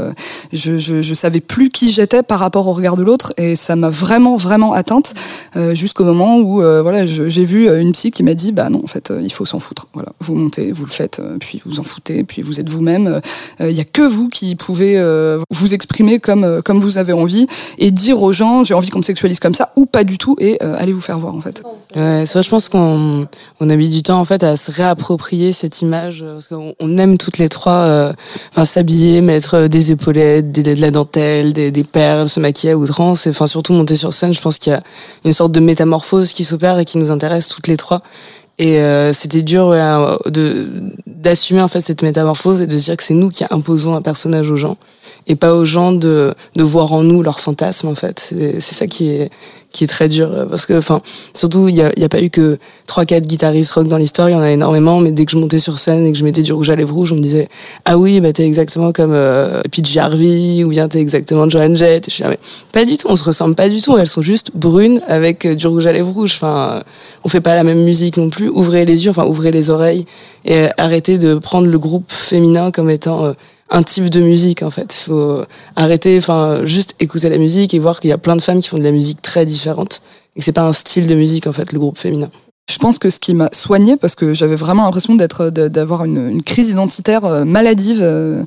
je, 0.52 0.78
je, 0.81 1.14
savais 1.14 1.38
plus 1.38 1.71
qui 1.71 1.93
j'étais 1.93 2.25
par 2.25 2.40
rapport 2.40 2.67
au 2.67 2.73
regard 2.73 2.97
de 2.97 3.05
l'autre, 3.05 3.33
et 3.37 3.55
ça 3.55 3.76
m'a 3.76 3.90
vraiment 3.90 4.35
vraiment 4.35 4.73
atteinte 4.73 5.14
jusqu'au 5.73 6.02
moment 6.02 6.38
où 6.38 6.57
voilà, 6.57 7.07
j'ai 7.07 7.45
vu 7.45 7.69
une 7.81 7.93
psy 7.93 8.11
qui 8.11 8.25
m'a 8.25 8.35
dit 8.35 8.50
bah 8.50 8.71
non, 8.71 8.83
en 8.83 8.88
fait, 8.88 9.12
il 9.23 9.33
faut 9.33 9.45
s'en 9.45 9.61
foutre. 9.61 9.87
Voilà, 9.95 10.11
vous 10.19 10.35
montez, 10.35 10.73
vous 10.73 10.85
le 10.85 10.90
faites, 10.90 11.23
puis 11.38 11.62
vous 11.64 11.78
en 11.78 11.85
foutez, 11.85 12.25
puis 12.25 12.43
vous 12.43 12.59
êtes 12.59 12.69
vous 12.69 12.88
vous-même. 12.88 13.21
Il 13.61 13.71
y 13.71 13.80
a 13.80 13.85
que 13.85 14.02
vous 14.02 14.28
qui 14.28 14.54
pouvez 14.54 15.00
vous 15.50 15.75
exprimer 15.75 16.18
comme 16.18 16.62
comme 16.64 16.80
vous 16.80 16.99
avez 16.99 17.12
envie 17.12 17.47
et 17.78 17.90
dire 17.90 18.23
aux 18.23 18.33
gens 18.33 18.64
j'ai 18.64 18.75
envie 18.75 18.88
qu'on 18.88 18.99
me 18.99 19.04
sexualise 19.04 19.40
comme 19.40 19.54
ça 19.54 19.73
ou 19.76 19.87
pas 19.87 20.04
du 20.04 20.18
tout 20.18 20.37
et 20.38 20.61
allez 20.62 20.92
vous 20.92 21.00
faire 21.00 21.18
voir 21.18 21.35
en 21.35 21.40
fait. 21.40 21.62
Ouais, 21.95 22.25
ça 22.26 22.42
je 22.42 22.49
pense 22.49 22.68
qu'on 22.68 23.26
on 23.61 23.71
a 23.71 23.76
mis 23.76 23.88
du 23.88 24.02
temps 24.02 24.21
en 24.21 24.25
fait 24.25 24.42
à 24.42 24.57
se 24.57 24.71
réapproprier 24.71 25.52
cette 25.52 25.83
image 25.83 26.25
parce 26.25 26.49
qu'on 26.49 26.75
on 26.80 26.99
aime 26.99 27.18
toutes 27.18 27.38
les 27.38 27.49
trois 27.49 28.12
s'habiller, 28.64 29.21
mettre 29.21 29.66
des 29.66 29.92
épaulettes, 29.92 30.52
de 30.52 30.80
la 30.80 30.90
dentelle, 30.90 31.52
des, 31.52 31.71
des 31.71 31.85
perles, 31.85 32.28
se 32.28 32.40
maquiller 32.40 32.73
à 32.73 32.78
outrance 32.78 33.26
et 33.26 33.30
enfin 33.30 33.47
surtout 33.47 33.73
monter 33.73 33.97
sur 33.97 34.12
scène, 34.12 34.33
je 34.33 34.40
pense 34.40 34.59
qu'il 34.59 34.73
y 34.73 34.76
a 34.76 34.83
une 35.25 35.33
sorte 35.33 35.52
de 35.52 35.61
métamorphose 35.61 36.33
qui 36.33 36.45
s'opère 36.45 36.78
et 36.78 36.85
qui 36.85 36.99
nous 36.99 37.11
intéresse 37.11 37.49
toutes 37.49 37.66
les 37.66 37.76
trois. 37.76 38.02
Et 38.59 38.79
euh, 38.81 39.12
c'était 39.12 39.43
dur 39.43 39.71
de 40.27 40.69
d'assumer 41.07 41.61
en 41.61 41.69
fait 41.69 41.81
cette 41.81 42.03
métamorphose 42.03 42.61
et 42.61 42.67
de 42.67 42.77
se 42.77 42.85
dire 42.85 42.97
que 42.97 43.03
c'est 43.03 43.15
nous 43.15 43.29
qui 43.29 43.45
imposons 43.50 43.95
un 43.95 44.03
personnage 44.03 44.50
aux 44.50 44.57
gens 44.57 44.77
et 45.29 45.37
pas 45.37 45.55
aux 45.55 45.65
gens 45.65 45.93
de 45.93 46.35
de 46.57 46.63
voir 46.63 46.93
en 46.93 47.03
nous 47.03 47.23
leur 47.23 47.39
fantasme 47.41 47.89
en 47.89 47.95
fait. 47.95 48.35
C'est 48.61 48.75
ça 48.75 48.87
qui 48.87 49.11
est 49.11 49.31
qui 49.71 49.85
est 49.85 49.87
très 49.87 50.09
dur 50.09 50.31
euh, 50.33 50.47
parce 50.47 50.65
que 50.65 50.79
enfin 50.79 51.03
surtout 51.35 51.69
il 51.69 51.77
y 51.77 51.83
a, 51.83 51.93
y 51.99 52.05
a 52.05 52.09
pas 52.09 52.23
eu 52.23 52.31
que 52.31 52.59
trois 52.87 53.05
quatre 53.05 53.27
guitaristes 53.27 53.73
rock 53.73 53.87
dans 53.87 53.99
l'histoire 53.99 54.31
il 54.31 54.33
y 54.33 54.35
en 54.35 54.41
a 54.41 54.51
énormément 54.51 54.99
mais 54.99 55.11
dès 55.11 55.27
que 55.27 55.33
je 55.33 55.37
montais 55.37 55.59
sur 55.59 55.79
scène 55.79 56.07
et 56.07 56.13
que 56.13 56.17
je 56.17 56.25
mettais 56.25 56.41
du 56.41 56.55
rouge 56.55 56.71
à 56.71 56.77
lèvres 56.77 56.95
rouge 56.95 57.13
on 57.13 57.17
me 57.17 57.21
disait 57.21 57.49
ah 57.85 57.99
oui 57.99 58.21
bah 58.21 58.33
t'es 58.33 58.47
exactement 58.47 58.93
comme 58.93 59.13
euh, 59.13 59.61
PJ 59.71 59.99
Harvey 59.99 60.65
ou 60.65 60.69
bien 60.69 60.89
t'es 60.89 61.01
exactement 61.01 61.51
Joan 61.51 61.77
Jett 61.77 62.09
et 62.09 62.11
je 62.11 62.15
suis 62.15 62.25
là 62.25 62.31
mais 62.31 62.39
pas 62.73 62.87
du 62.87 62.97
tout 62.97 63.09
on 63.11 63.17
se 63.17 63.25
ressemble 63.25 63.57
pas 63.57 63.69
du 63.69 63.83
tout 63.83 63.99
elles 63.99 64.07
sont 64.07 64.23
juste 64.23 64.53
brunes 64.55 65.03
avec 65.07 65.45
euh, 65.45 65.55
du 65.55 65.67
rouge 65.67 65.87
à 65.87 65.93
lèvres 65.93 66.13
rouge. 66.13 66.33
Enfin 66.37 66.83
on 67.25 67.29
fait 67.29 67.41
pas 67.41 67.55
la 67.55 67.65
même 67.65 67.83
musique 67.83 68.17
non 68.17 68.31
plus. 68.31 68.49
Ouvrez 68.49 68.85
les 68.85 69.05
yeux 69.05 69.11
enfin 69.11 69.27
ouvrez 69.27 69.51
les 69.51 69.71
oreilles 69.71 70.07
et 70.45 70.69
arrêtez 70.77 71.19
de 71.19 71.35
prendre 71.35 71.67
le 71.67 71.79
groupe 71.79 72.05
féminin 72.09 72.71
comme 72.71 72.91
étant 72.91 73.25
euh, 73.25 73.33
un 73.71 73.83
type 73.83 74.11
de 74.11 74.21
musique 74.21 74.63
en 74.63 74.71
fait. 74.71 74.93
Faut 74.93 75.45
arrêter, 75.77 76.19
enfin 76.19 76.65
juste 76.65 76.95
écouter 77.01 77.29
la 77.29 77.39
musique 77.39 77.75
et 77.75 77.79
voir 77.79 78.01
qu'il 78.01 78.11
y 78.11 78.13
a 78.13 78.19
plein 78.19 78.37
de 78.37 78.43
femmes 78.43 78.61
qui 78.61 78.69
font 78.69 78.79
de 78.79 78.85
la 78.85 78.93
musique 78.93 79.23
très 79.23 79.45
différente 79.45 80.01
et 80.37 80.41
que 80.41 80.45
c'est 80.45 80.53
pas 80.53 80.67
un 80.67 80.73
style 80.73 81.07
de 81.07 81.15
musique 81.15 81.47
en 81.47 81.53
fait 81.53 81.73
le 81.73 81.79
groupe 81.79 81.99
féminin. 81.99 82.31
Je 82.69 82.77
pense 82.77 82.99
que 82.99 83.09
ce 83.09 83.19
qui 83.19 83.33
m'a 83.33 83.49
soigné, 83.53 83.97
parce 83.97 84.15
que 84.15 84.35
j'avais 84.35 84.55
vraiment 84.55 84.85
l'impression 84.85 85.15
d'être, 85.15 85.49
d'avoir 85.49 86.05
une, 86.05 86.43
crise 86.43 86.69
identitaire 86.69 87.25
euh, 87.25 87.45
maladive 87.45 88.01
euh, 88.03 88.45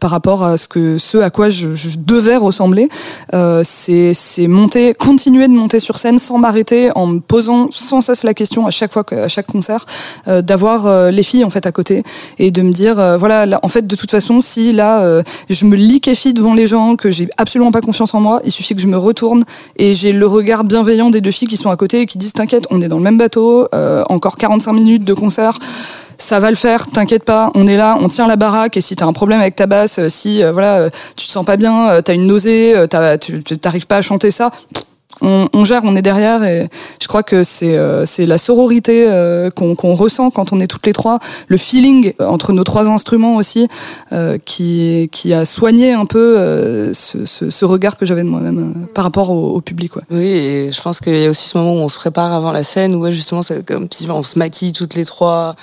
par 0.00 0.10
rapport 0.10 0.42
à 0.42 0.56
ce 0.56 0.68
que, 0.68 0.96
ce 0.96 1.18
à 1.18 1.28
quoi 1.28 1.50
je, 1.50 1.68
devais 1.98 2.36
ressembler, 2.36 2.88
euh, 3.34 3.62
c'est, 3.64 4.14
monter, 4.46 4.94
continuer 4.94 5.48
de 5.48 5.52
monter 5.52 5.80
sur 5.80 5.98
scène 5.98 6.18
sans 6.18 6.38
m'arrêter, 6.38 6.90
en 6.94 7.06
me 7.06 7.20
posant 7.20 7.68
sans 7.70 8.00
cesse 8.00 8.22
la 8.22 8.32
question 8.32 8.66
à 8.66 8.70
chaque 8.70 8.92
fois, 8.92 9.04
à 9.12 9.28
chaque 9.28 9.46
concert, 9.46 9.84
d'avoir 10.26 11.10
les 11.10 11.22
filles 11.22 11.44
en 11.44 11.50
fait 11.50 11.66
à 11.66 11.72
côté 11.72 12.02
et 12.38 12.50
de 12.50 12.62
me 12.62 12.72
dire, 12.72 12.96
voilà, 13.18 13.44
là, 13.44 13.60
en 13.62 13.68
fait, 13.68 13.86
de 13.86 13.96
toute 13.96 14.10
façon, 14.10 14.40
si 14.40 14.72
là, 14.72 15.22
je 15.48 15.64
me 15.66 15.76
liquéfie 15.76 16.32
devant 16.32 16.54
les 16.54 16.66
gens, 16.66 16.96
que 16.96 17.10
j'ai 17.10 17.28
absolument 17.36 17.70
pas 17.70 17.80
confiance 17.80 18.14
en 18.14 18.20
moi, 18.20 18.40
il 18.44 18.50
suffit 18.50 18.74
que 18.74 18.80
je 18.80 18.88
me 18.88 18.96
retourne 18.96 19.44
et 19.76 19.94
j'ai 19.94 20.12
le 20.12 20.26
regard 20.26 20.64
bienveillant 20.64 21.10
des 21.10 21.20
deux 21.20 21.30
filles 21.30 21.48
qui 21.48 21.56
sont 21.56 21.70
à 21.70 21.76
côté 21.76 22.00
et 22.02 22.06
qui 22.06 22.18
disent, 22.18 22.32
t'inquiète, 22.32 22.66
on 22.70 22.80
est 22.80 22.88
dans 22.88 22.98
le 22.98 23.04
même 23.04 23.18
bateau 23.18 23.57
euh, 23.74 24.04
encore 24.08 24.36
45 24.36 24.72
minutes 24.72 25.04
de 25.04 25.14
concert 25.14 25.58
ça 26.20 26.40
va 26.40 26.50
le 26.50 26.56
faire, 26.56 26.88
t'inquiète 26.88 27.22
pas, 27.22 27.52
on 27.54 27.68
est 27.68 27.76
là, 27.76 27.96
on 28.00 28.08
tient 28.08 28.26
la 28.26 28.34
baraque 28.34 28.76
et 28.76 28.80
si 28.80 28.96
t'as 28.96 29.06
un 29.06 29.12
problème 29.12 29.40
avec 29.40 29.54
ta 29.54 29.66
basse, 29.66 30.00
euh, 30.00 30.08
si 30.08 30.42
euh, 30.42 30.50
voilà, 30.50 30.90
tu 31.14 31.28
te 31.28 31.30
sens 31.30 31.46
pas 31.46 31.56
bien, 31.56 32.02
t'as 32.02 32.12
une 32.12 32.26
nausée, 32.26 32.74
t'arrives 32.90 33.86
pas 33.86 33.98
à 33.98 34.02
chanter 34.02 34.32
ça, 34.32 34.50
on, 35.20 35.64
gère, 35.64 35.82
on 35.84 35.96
est 35.96 36.02
derrière 36.02 36.44
et 36.44 36.68
je 37.00 37.08
crois 37.08 37.22
que 37.22 37.42
c'est 37.42 37.76
euh, 37.76 38.04
la 38.18 38.38
sororité 38.38 39.06
euh, 39.08 39.50
qu'on 39.50 39.94
ressent 39.94 40.30
quand 40.30 40.52
on 40.52 40.60
est 40.60 40.66
toutes 40.66 40.86
les 40.86 40.92
trois, 40.92 41.18
le 41.48 41.56
feeling 41.56 42.12
entre 42.20 42.52
nos 42.52 42.64
trois 42.64 42.88
instruments 42.88 43.36
aussi 43.36 43.68
euh, 44.12 44.38
qui 44.44 45.08
qui 45.10 45.32
a 45.34 45.44
soigné 45.44 45.92
un 45.92 46.04
peu 46.04 46.36
ce, 46.92 47.24
ce, 47.24 47.50
ce, 47.50 47.64
regard 47.64 47.96
que 47.96 48.06
j'avais 48.06 48.22
de 48.22 48.28
moi-même 48.28 48.86
par 48.94 49.04
rapport 49.04 49.30
au, 49.30 49.60
public. 49.60 49.96
Ouais. 49.96 50.02
Oui, 50.10 50.24
et 50.24 50.70
je 50.70 50.80
pense 50.80 51.00
qu'il 51.00 51.16
y 51.16 51.26
a 51.26 51.30
aussi 51.30 51.48
ce 51.48 51.58
moment 51.58 51.74
où 51.74 51.78
on 51.78 51.88
se 51.88 51.98
prépare 51.98 52.32
avant 52.32 52.52
la 52.52 52.62
scène 52.62 52.94
où 52.94 53.10
justement 53.10 53.42
c'est 53.42 53.64
comme 53.64 53.88
on 54.10 54.22
se 54.22 54.38
maquille 54.38 54.72
toutes 54.72 54.94
les 54.94 55.04
trois 55.04 55.56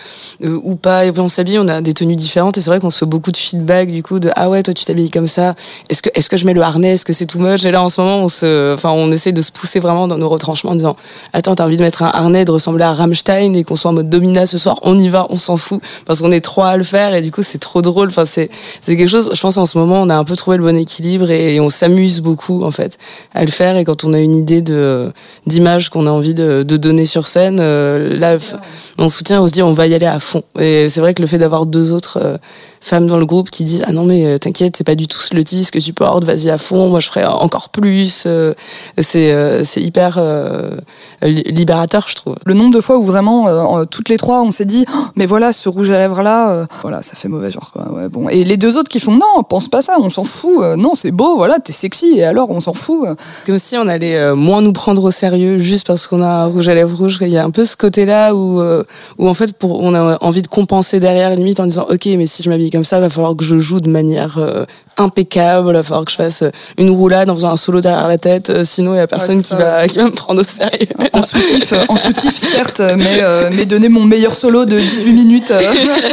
ou 0.44 0.76
pas 0.76 1.06
et 1.06 1.12
puis 1.12 1.22
on 1.22 1.30
s'habille, 1.30 1.60
on 1.60 1.68
a 1.68 1.82
des 1.82 1.94
tenues 1.94 2.16
différentes 2.16 2.58
et 2.58 2.62
c'est 2.62 2.70
vrai 2.70 2.80
qu'on 2.80 2.90
se 2.90 2.98
fait 2.98 3.06
beaucoup 3.06 3.32
de 3.32 3.38
feedback 3.38 3.92
du 3.92 4.04
coup 4.04 4.20
de 4.20 4.30
ah 4.36 4.50
ouais 4.50 4.64
toi 4.64 4.74
tu 4.74 4.84
t'habilles 4.86 5.10
comme 5.10 5.28
ça, 5.28 5.56
est-ce 5.90 6.02
que 6.02 6.10
est-ce 6.14 6.30
que 6.30 6.38
je 6.38 6.46
mets 6.46 6.54
le 6.54 6.62
harnais, 6.62 6.94
est-ce 6.94 7.06
que 7.06 7.14
c'est 7.14 7.26
too 7.26 7.40
much 7.40 7.66
et 7.66 7.72
là 7.72 7.82
en 7.82 7.90
ce 7.90 8.02
moment 8.02 8.18
on 8.18 8.30
se 8.30 8.74
enfin 8.74 8.92
on 8.92 9.12
essaie 9.12 9.32
de 9.36 9.42
se 9.44 9.52
pousser 9.52 9.80
vraiment 9.80 10.08
dans 10.08 10.18
nos 10.18 10.30
retranchements 10.30 10.72
en 10.72 10.76
disant 10.76 10.98
Attends, 11.34 11.56
t'as 11.56 11.66
envie 11.66 11.78
de 11.78 11.84
mettre 11.84 12.02
un 12.02 12.08
harnais, 12.08 12.46
de 12.46 12.52
ressembler 12.52 12.84
à 12.84 12.94
Rammstein 12.94 13.54
et 13.54 13.64
qu'on 13.64 13.76
soit 13.76 13.92
en 13.92 13.94
mode 13.94 14.10
domina 14.10 14.48
ce 14.48 14.58
soir, 14.58 14.80
on 14.82 14.98
y 14.98 15.10
va, 15.10 15.28
on 15.30 15.38
s'en 15.38 15.58
fout, 15.58 15.82
parce 16.06 16.22
qu'on 16.22 16.32
est 16.32 16.42
trois 16.42 16.70
à 16.70 16.78
le 16.78 16.84
faire 16.84 17.14
et 17.14 17.22
du 17.22 17.32
coup 17.32 17.44
c'est 17.44 17.60
trop 17.60 17.84
drôle. 17.84 18.08
Enfin, 18.08 18.26
c'est 18.26 18.50
quelque 18.86 19.08
chose, 19.08 19.30
je 19.32 19.40
pense 19.40 19.58
en 19.58 19.68
ce 19.68 19.78
moment 19.78 20.02
on 20.02 20.10
a 20.10 20.16
un 20.16 20.24
peu 20.24 20.36
trouvé 20.36 20.58
le 20.58 20.64
bon 20.64 20.76
équilibre 20.76 21.30
et, 21.30 21.60
on 21.60 21.70
s'amuse 21.70 22.22
beaucoup 22.22 22.64
en 22.64 22.72
fait 22.72 22.98
à 23.34 23.44
le 23.44 23.52
faire 23.52 23.78
et 23.78 23.86
quand 23.86 24.04
on 24.04 24.14
a 24.14 24.20
une 24.20 24.36
idée 24.36 24.62
de 24.62 25.12
d'image 25.48 25.90
qu'on 25.90 26.06
a 26.08 26.10
envie 26.10 26.34
de, 26.34 26.64
de, 26.64 26.78
donner 26.78 27.06
sur 27.06 27.28
scène, 27.28 27.60
euh, 27.60 28.16
là 28.18 28.38
on 28.98 29.10
soutient, 29.10 29.42
on 29.42 29.48
se 29.48 29.54
dit 29.54 29.62
on 29.62 29.74
va 29.74 29.88
y 29.88 29.94
aller 29.94 30.06
à 30.06 30.20
fond. 30.20 30.44
Et 30.60 30.90
c'est 30.90 31.02
vrai 31.02 31.14
que 31.14 31.22
le 31.22 31.28
fait 31.28 31.38
d'avoir 31.38 31.66
deux 31.66 31.92
autres 31.92 32.20
euh, 32.22 32.38
femmes 32.86 33.08
dans 33.08 33.18
le 33.18 33.26
groupe 33.26 33.50
qui 33.50 33.64
disent 33.64 33.84
ah 33.88 33.92
non 33.92 34.06
mais 34.06 34.26
euh, 34.26 34.38
t'inquiète 34.38 34.78
c'est 34.78 34.84
pas 34.84 34.94
du 34.94 35.08
tout 35.08 35.20
ce 35.20 35.30
ce 35.36 35.72
que 35.72 35.80
tu 35.80 35.92
portes 35.92 36.24
vas-y 36.24 36.52
à 36.52 36.60
fond 36.60 36.88
moi 36.90 37.00
je 37.00 37.08
ferai 37.08 37.26
encore 37.26 37.70
plus 37.70 38.26
euh, 38.28 38.54
c'est 39.00 39.34
euh, 39.34 39.64
c'est 39.64 39.82
hyper 39.82 40.22
libérateur 41.24 42.06
je 42.08 42.14
trouve. 42.14 42.36
Le 42.46 42.54
nombre 42.54 42.76
de 42.76 42.82
fois 42.82 42.98
où 42.98 43.06
vraiment 43.06 43.86
toutes 43.86 44.10
les 44.10 44.18
trois 44.18 44.44
on 44.44 44.52
s'est 44.52 44.66
dit 44.66 44.86
oh, 44.94 45.06
mais 45.16 45.26
voilà 45.26 45.52
ce 45.52 45.68
rouge 45.68 45.90
à 45.90 45.98
lèvres 45.98 46.22
là 46.22 46.68
voilà 46.84 47.02
ça 47.02 47.16
fait 47.16 47.28
mauvais 47.28 47.50
genre 47.50 47.72
quoi 47.72 47.92
ouais, 47.92 48.08
bon. 48.08 48.30
Et 48.30 48.44
les 48.44 48.58
deux 48.58 48.78
autres 48.78 48.90
qui 48.90 49.00
font 49.00 49.14
non 49.14 49.44
pense 49.50 49.68
pas 49.68 49.82
ça 49.82 49.98
on 50.00 50.12
s'en 50.12 50.24
fout 50.24 50.64
non 50.78 50.94
c'est 50.94 51.12
beau 51.12 51.38
voilà 51.38 51.58
t'es 51.58 51.74
sexy 51.74 52.14
et 52.18 52.24
alors 52.24 52.52
on 52.52 52.60
s'en 52.60 52.74
fout 52.74 53.08
comme 53.48 53.58
si 53.58 53.78
on 53.78 53.88
allait 53.88 54.34
moins 54.36 54.62
nous 54.62 54.74
prendre 54.74 55.04
au 55.04 55.12
sérieux 55.12 55.58
juste 55.58 55.88
parce 55.88 56.06
qu'on 56.06 56.22
a 56.22 56.28
un 56.28 56.46
rouge 56.46 56.68
à 56.68 56.76
lèvres 56.76 56.96
rouge 56.96 57.18
il 57.22 57.30
y 57.30 57.38
a 57.38 57.44
un 57.44 57.52
peu 57.52 57.66
ce 57.66 57.76
côté 57.76 58.06
là 58.06 58.36
où 58.36 58.62
où 59.18 59.28
en 59.28 59.34
fait 59.34 59.54
pour 59.54 59.80
on 59.82 59.96
a 59.96 60.24
envie 60.24 60.44
de 60.44 60.48
compenser 60.48 61.00
derrière 61.00 61.36
limite 61.36 61.60
en 61.60 61.66
disant 61.66 61.88
ok 61.90 62.06
mais 62.18 62.28
si 62.28 62.44
je 62.44 62.50
m'habille 62.50 62.70
comme 62.76 62.84
ça, 62.84 63.00
va 63.00 63.10
falloir 63.10 63.36
que 63.38 63.46
je 63.46 63.58
joue 63.58 63.80
de 63.80 63.90
manière 63.90 64.38
euh, 64.38 64.66
impeccable, 64.98 65.70
il 65.70 65.74
va 65.74 65.84
falloir 65.84 66.04
que 66.04 66.12
je 66.12 66.18
fasse 66.18 66.44
une 66.78 66.90
roulade 66.90 67.30
en 67.30 67.36
faisant 67.36 67.52
un 67.52 67.58
solo 67.58 67.80
derrière 67.80 68.08
la 68.10 68.18
tête, 68.18 68.50
euh, 68.50 68.64
sinon 68.66 68.94
il 68.94 68.98
y 68.98 69.00
a 69.00 69.08
personne 69.08 69.42
qui, 69.42 69.56
va, 69.56 69.88
qui 69.88 69.98
va 69.98 70.04
me 70.06 70.12
prendre 70.12 70.42
au 70.42 70.46
sérieux. 70.46 70.88
En 71.14 71.22
soutif, 71.22 71.72
euh, 71.72 71.86
en 71.88 71.96
soutif 71.96 72.36
certes, 72.36 72.82
mais, 72.98 73.24
mais 73.56 73.66
donner 73.66 73.88
mon 73.88 74.04
meilleur 74.04 74.36
solo 74.36 74.66
de 74.66 74.78
18 74.78 75.12
minutes 75.14 75.54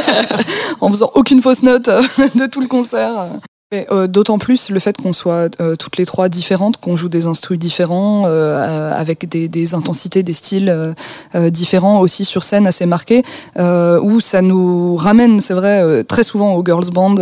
en 0.81 0.89
faisant 0.89 1.11
aucune 1.15 1.41
fausse 1.41 1.63
note 1.63 1.89
de 2.35 2.45
tout 2.45 2.61
le 2.61 2.67
concert. 2.67 3.25
Euh, 3.73 4.07
d'autant 4.07 4.37
plus 4.37 4.69
le 4.69 4.79
fait 4.79 4.95
qu'on 4.97 5.13
soit 5.13 5.49
euh, 5.59 5.75
toutes 5.75 5.97
les 5.97 6.05
trois 6.05 6.29
différentes, 6.29 6.77
qu'on 6.77 6.95
joue 6.95 7.09
des 7.09 7.27
instruments 7.27 7.43
différents, 7.57 8.23
euh, 8.25 8.91
avec 8.93 9.27
des, 9.27 9.47
des, 9.47 9.75
intensités, 9.75 10.23
des 10.23 10.33
styles 10.33 10.93
différents 11.35 11.99
aussi 11.99 12.23
sur 12.23 12.43
scène 12.43 12.65
assez 12.65 12.85
marqués, 12.85 13.21
où 13.57 14.19
ça 14.21 14.41
nous 14.41 14.95
ramène, 14.95 15.39
c'est 15.39 15.53
vrai, 15.53 16.03
très 16.05 16.23
souvent 16.23 16.55
au 16.55 16.63
girls 16.65 16.89
band, 16.91 17.15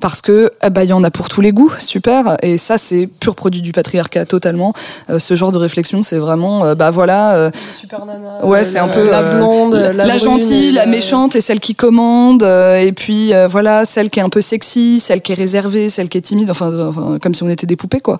parce 0.00 0.22
que 0.22 0.52
eh 0.64 0.70
ben, 0.70 0.84
il 0.84 0.90
y 0.90 0.92
en 0.92 1.02
a 1.02 1.10
pour 1.10 1.28
tous 1.28 1.40
les 1.40 1.52
goûts, 1.52 1.72
super, 1.78 2.36
et 2.40 2.56
ça 2.56 2.78
c'est 2.78 3.06
pur 3.06 3.34
produit 3.34 3.62
du 3.62 3.72
patriarcat 3.72 4.26
totalement. 4.26 4.72
ce 5.18 5.34
genre 5.34 5.50
de 5.50 5.58
réflexion, 5.58 6.02
c'est 6.02 6.18
vraiment, 6.18 6.74
bah 6.76 6.90
voilà, 6.90 7.50
super 7.72 8.06
nana, 8.06 8.44
ouais, 8.44 8.64
c'est 8.64 8.78
un 8.78 8.88
peu 8.88 9.10
la 9.10 9.34
blonde, 9.34 9.74
la, 9.74 9.92
la 9.92 10.18
gentille, 10.18 10.72
la 10.72 10.86
méchante 10.86 11.34
et 11.34 11.40
celle 11.40 11.60
qui 11.60 11.74
commande, 11.74 12.42
et 12.42 12.92
puis 12.92 13.32
voilà, 13.50 13.84
celle 13.84 14.08
qui 14.08 14.20
est 14.20 14.22
un 14.22 14.30
peu 14.30 14.40
sexy, 14.40 15.00
celle 15.00 15.20
qui 15.20 15.32
est 15.32 15.36
réservée 15.36 15.61
celle 15.88 16.08
qui 16.08 16.18
est 16.18 16.22
timide, 16.22 16.50
enfin, 16.50 17.18
comme 17.20 17.34
si 17.34 17.42
on 17.42 17.48
était 17.48 17.66
des 17.66 17.76
poupées, 17.76 18.00
quoi. 18.00 18.18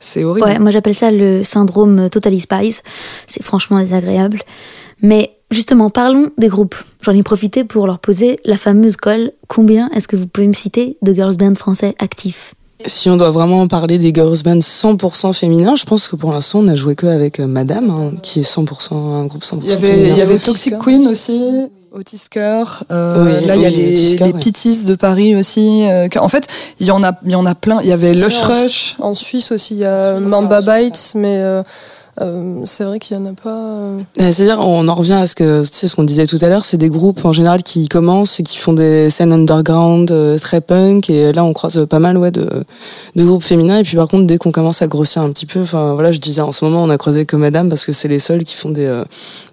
C'est 0.00 0.24
horrible. 0.24 0.46
Ouais, 0.46 0.58
moi 0.58 0.70
j'appelle 0.70 0.94
ça 0.94 1.10
le 1.10 1.42
syndrome 1.42 2.08
Totally 2.10 2.40
Spies. 2.40 2.80
C'est 3.26 3.42
franchement 3.42 3.78
désagréable. 3.78 4.42
Mais 5.02 5.32
justement, 5.50 5.90
parlons 5.90 6.30
des 6.38 6.48
groupes. 6.48 6.76
J'en 7.02 7.12
ai 7.12 7.22
profité 7.22 7.64
pour 7.64 7.86
leur 7.86 7.98
poser 7.98 8.38
la 8.44 8.56
fameuse 8.56 8.96
colle. 8.96 9.32
Combien 9.48 9.90
est-ce 9.90 10.08
que 10.08 10.16
vous 10.16 10.26
pouvez 10.26 10.46
me 10.46 10.54
citer 10.54 10.96
de 11.02 11.12
girls 11.12 11.36
band 11.36 11.54
français 11.56 11.94
actifs? 11.98 12.54
Si 12.84 13.08
on 13.08 13.16
doit 13.16 13.30
vraiment 13.30 13.68
parler 13.68 13.98
des 13.98 14.12
girls 14.12 14.38
bands 14.44 14.58
100% 14.58 15.32
féminins, 15.32 15.76
je 15.76 15.84
pense 15.84 16.08
que 16.08 16.16
pour 16.16 16.32
l'instant 16.32 16.60
on 16.60 16.68
a 16.68 16.74
joué 16.74 16.96
que 16.96 17.06
avec 17.06 17.38
euh, 17.38 17.46
Madame, 17.46 17.90
hein, 17.90 18.12
qui 18.22 18.40
est 18.40 18.42
100% 18.42 18.94
un 18.94 19.26
groupe 19.26 19.42
100% 19.42 19.60
il 19.62 19.70
y 19.70 19.72
avait, 19.72 20.08
Il 20.10 20.16
y 20.16 20.20
avait 20.20 20.38
Toxic 20.38 20.78
Queen 20.78 21.06
aussi. 21.06 21.68
Otis 21.94 22.22
euh, 22.90 23.40
là, 23.42 23.54
il 23.54 23.60
y 23.60 23.66
a 23.66 23.70
les, 23.70 24.16
les 24.16 24.32
de 24.86 24.94
Paris 24.94 25.36
aussi. 25.36 25.86
Euh, 25.86 26.08
en 26.16 26.28
fait, 26.28 26.46
il 26.80 26.86
y 26.86 26.90
en 26.90 27.02
a, 27.02 27.12
il 27.22 27.32
y 27.32 27.34
en 27.34 27.44
a 27.44 27.54
plein. 27.54 27.80
Il 27.82 27.88
y 27.88 27.92
avait 27.92 28.14
Lush 28.14 28.40
Rush. 28.40 28.96
En 28.98 29.12
Suisse 29.12 29.52
aussi, 29.52 29.74
il 29.74 29.80
y 29.80 29.84
a 29.84 30.18
Mamba 30.20 30.62
Bites, 30.62 31.12
mais 31.14 31.42
Euh, 32.20 32.60
c'est 32.64 32.84
vrai 32.84 32.98
qu'il 32.98 33.16
y 33.16 33.20
en 33.20 33.24
a 33.24 33.32
pas. 33.32 33.56
Euh. 33.56 34.00
C'est-à-dire, 34.18 34.58
on 34.60 34.86
en 34.86 34.94
revient 34.94 35.14
à 35.14 35.26
ce 35.26 35.34
que 35.34 35.62
c'est 35.62 35.88
ce 35.88 35.96
qu'on 35.96 36.04
disait 36.04 36.26
tout 36.26 36.36
à 36.42 36.48
l'heure, 36.48 36.66
c'est 36.66 36.76
des 36.76 36.90
groupes 36.90 37.24
en 37.24 37.32
général 37.32 37.62
qui 37.62 37.88
commencent 37.88 38.38
et 38.38 38.42
qui 38.42 38.58
font 38.58 38.74
des 38.74 39.08
scènes 39.08 39.32
underground 39.32 40.10
euh, 40.10 40.36
très 40.36 40.60
punk. 40.60 41.08
Et 41.08 41.32
là, 41.32 41.42
on 41.42 41.54
croise 41.54 41.86
pas 41.86 42.00
mal 42.00 42.18
ouais 42.18 42.30
de, 42.30 42.46
de 43.16 43.24
groupes 43.24 43.42
féminins. 43.42 43.78
Et 43.78 43.82
puis 43.82 43.96
par 43.96 44.08
contre, 44.08 44.26
dès 44.26 44.36
qu'on 44.36 44.52
commence 44.52 44.82
à 44.82 44.88
grossir 44.88 45.22
un 45.22 45.30
petit 45.30 45.46
peu, 45.46 45.62
enfin 45.62 45.94
voilà, 45.94 46.12
je 46.12 46.18
disais 46.18 46.42
en 46.42 46.52
ce 46.52 46.66
moment, 46.66 46.84
on 46.84 46.90
a 46.90 46.98
croisé 46.98 47.24
que 47.24 47.36
Madame 47.36 47.70
parce 47.70 47.86
que 47.86 47.92
c'est 47.92 48.08
les 48.08 48.18
seuls 48.18 48.44
qui 48.44 48.56
font 48.56 48.70
des 48.70 49.02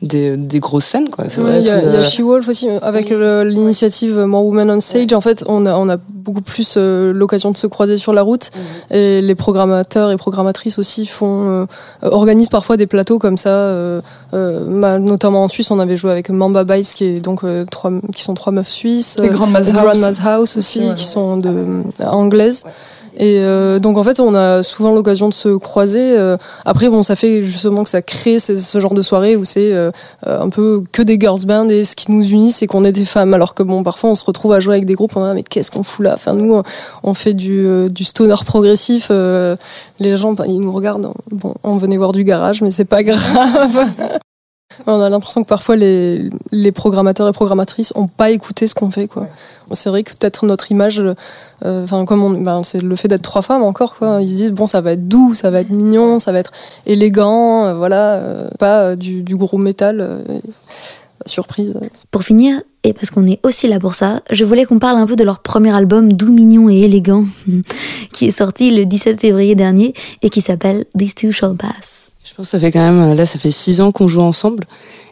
des, 0.01 0.35
des 0.35 0.59
grosses 0.59 0.85
scènes 0.85 1.09
quoi. 1.09 1.25
Il 1.37 1.65
y, 1.65 1.69
a 1.69 2.03
She 2.03 2.19
Wolf 2.19 2.49
aussi 2.49 2.67
avec 2.81 3.09
l'initiative 3.09 4.17
More 4.17 4.45
Women 4.45 4.69
on 4.69 4.79
Stage. 4.81 5.13
En 5.13 5.21
fait, 5.21 5.45
on 5.47 5.65
a 5.65 5.75
on 5.75 5.87
a 5.87 5.95
beaucoup 5.95 6.41
plus 6.41 6.77
l'occasion 6.77 7.51
de 7.51 7.57
se 7.57 7.67
croiser 7.67 7.95
sur 7.95 8.11
la 8.11 8.21
route 8.21 8.49
mhm. 8.53 8.97
et 8.97 9.21
les 9.21 9.35
programmateurs 9.35 10.11
et 10.11 10.17
programmatrices 10.17 10.77
aussi 10.77 11.05
font 11.05 11.65
organisent 12.01 12.48
parfois 12.49 12.77
des 12.77 12.87
plateaux 12.87 13.19
comme 13.19 13.37
ça, 13.37 13.49
euh, 13.49 14.01
euh, 14.33 14.99
notamment 14.99 15.43
en 15.43 15.47
Suisse, 15.47 15.71
on 15.71 15.79
avait 15.79 15.97
joué 15.97 16.11
avec 16.11 16.29
Mamba 16.29 16.63
Bites, 16.63 16.93
qui, 16.93 17.05
est 17.05 17.21
donc, 17.21 17.43
euh, 17.43 17.65
trois, 17.65 17.91
qui 18.13 18.23
sont 18.23 18.33
trois 18.33 18.51
meufs 18.51 18.69
suisses. 18.69 19.19
Les 19.19 19.29
Grandma's 19.29 19.73
House. 19.73 20.19
House 20.25 20.57
aussi, 20.57 20.81
qui 20.95 21.05
sont 21.05 21.37
de, 21.37 21.65
anglaises. 22.05 22.65
Et 23.19 23.39
euh, 23.39 23.79
donc 23.79 23.97
en 23.97 24.03
fait, 24.03 24.21
on 24.21 24.33
a 24.33 24.63
souvent 24.63 24.95
l'occasion 24.95 25.27
de 25.27 25.33
se 25.33 25.49
croiser. 25.57 26.17
Euh, 26.17 26.37
après, 26.63 26.89
bon, 26.89 27.03
ça 27.03 27.17
fait 27.17 27.43
justement 27.43 27.83
que 27.83 27.89
ça 27.89 28.01
crée 28.01 28.39
ce, 28.39 28.79
genre 28.79 28.93
de 28.93 29.01
soirée 29.01 29.35
où 29.35 29.43
c'est 29.43 29.73
euh, 29.73 29.91
un 30.25 30.49
peu 30.49 30.81
que 30.93 31.01
des 31.01 31.19
girls 31.19 31.45
band 31.45 31.67
et 31.67 31.83
ce 31.83 31.97
qui 31.97 32.13
nous 32.13 32.25
unit, 32.25 32.51
c'est 32.51 32.65
qu'on 32.65 32.85
est 32.85 32.93
des 32.93 33.03
femmes. 33.03 33.33
Alors 33.33 33.53
que 33.55 33.63
bon, 33.63 33.83
parfois, 33.83 34.11
on 34.11 34.15
se 34.15 34.23
retrouve 34.23 34.53
à 34.53 34.61
jouer 34.61 34.75
avec 34.75 34.85
des 34.85 34.95
groupes, 34.95 35.17
on 35.17 35.23
a 35.23 35.33
mais 35.33 35.43
qu'est-ce 35.43 35.69
qu'on 35.69 35.83
fout 35.83 36.05
là? 36.05 36.13
Enfin, 36.13 36.33
nous, 36.33 36.61
on 37.03 37.13
fait 37.13 37.33
du, 37.33 37.89
du 37.89 38.05
stoner 38.05 38.35
progressif. 38.45 39.09
les 39.09 40.17
gens, 40.17 40.33
ils 40.47 40.61
nous 40.61 40.71
regardent. 40.71 41.11
Bon, 41.29 41.53
on 41.63 41.77
venait 41.77 41.97
voir 41.97 42.13
du 42.13 42.23
garage, 42.23 42.61
mais 42.61 42.71
c'est 42.71 42.85
pas 42.85 43.03
grave. 43.03 44.19
On 44.87 45.01
a 45.01 45.09
l'impression 45.09 45.43
que 45.43 45.47
parfois 45.47 45.75
les, 45.75 46.29
les, 46.51 46.71
programmateurs 46.71 47.27
et 47.27 47.31
programmatrices 47.31 47.91
ont 47.95 48.07
pas 48.07 48.29
écouté 48.29 48.67
ce 48.67 48.73
qu'on 48.73 48.91
fait. 48.91 49.07
Quoi. 49.07 49.27
C'est 49.73 49.89
vrai 49.89 50.03
que 50.03 50.11
peut-être 50.11 50.45
notre 50.45 50.71
image, 50.71 51.01
euh, 51.65 51.87
comme 52.05 52.43
ben, 52.43 52.63
c'est 52.63 52.81
le 52.81 52.95
fait 52.95 53.07
d'être 53.07 53.21
trois 53.21 53.41
femmes 53.41 53.63
encore. 53.63 53.95
Quoi. 53.95 54.21
Ils 54.21 54.27
disent 54.27 54.51
bon 54.51 54.67
ça 54.67 54.81
va 54.81 54.93
être 54.93 55.07
doux, 55.07 55.33
ça 55.33 55.49
va 55.49 55.61
être 55.61 55.69
mignon, 55.69 56.19
ça 56.19 56.31
va 56.31 56.39
être 56.39 56.51
élégant, 56.85 57.65
euh, 57.65 57.73
voilà, 57.73 58.15
euh, 58.15 58.47
pas 58.57 58.95
du, 58.95 59.21
du, 59.23 59.35
gros 59.35 59.57
métal. 59.57 60.23
surprise. 61.25 61.77
Pour 62.11 62.23
finir, 62.23 62.61
et 62.83 62.93
parce 62.93 63.11
qu'on 63.11 63.27
est 63.27 63.39
aussi 63.43 63.67
là 63.67 63.79
pour 63.79 63.95
ça, 63.95 64.21
je 64.29 64.45
voulais 64.45 64.65
qu'on 64.65 64.79
parle 64.79 64.97
un 64.97 65.05
peu 65.05 65.15
de 65.15 65.23
leur 65.23 65.39
premier 65.39 65.75
album 65.75 66.13
doux, 66.13 66.31
mignon 66.31 66.69
et 66.69 66.81
élégant, 66.81 67.25
qui 68.13 68.27
est 68.27 68.31
sorti 68.31 68.71
le 68.71 68.85
17 68.85 69.19
février 69.19 69.55
dernier 69.55 69.93
et 70.21 70.29
qui 70.29 70.41
s'appelle 70.41 70.85
These 70.97 71.15
Two 71.15 71.31
Shall 71.31 71.55
Pass. 71.55 72.08
Ça 72.41 72.59
fait 72.59 72.71
quand 72.71 72.79
même, 72.79 73.15
là, 73.15 73.25
ça 73.25 73.37
fait 73.37 73.51
six 73.51 73.81
ans 73.81 73.91
qu'on 73.91 74.07
joue 74.07 74.21
ensemble. 74.21 74.63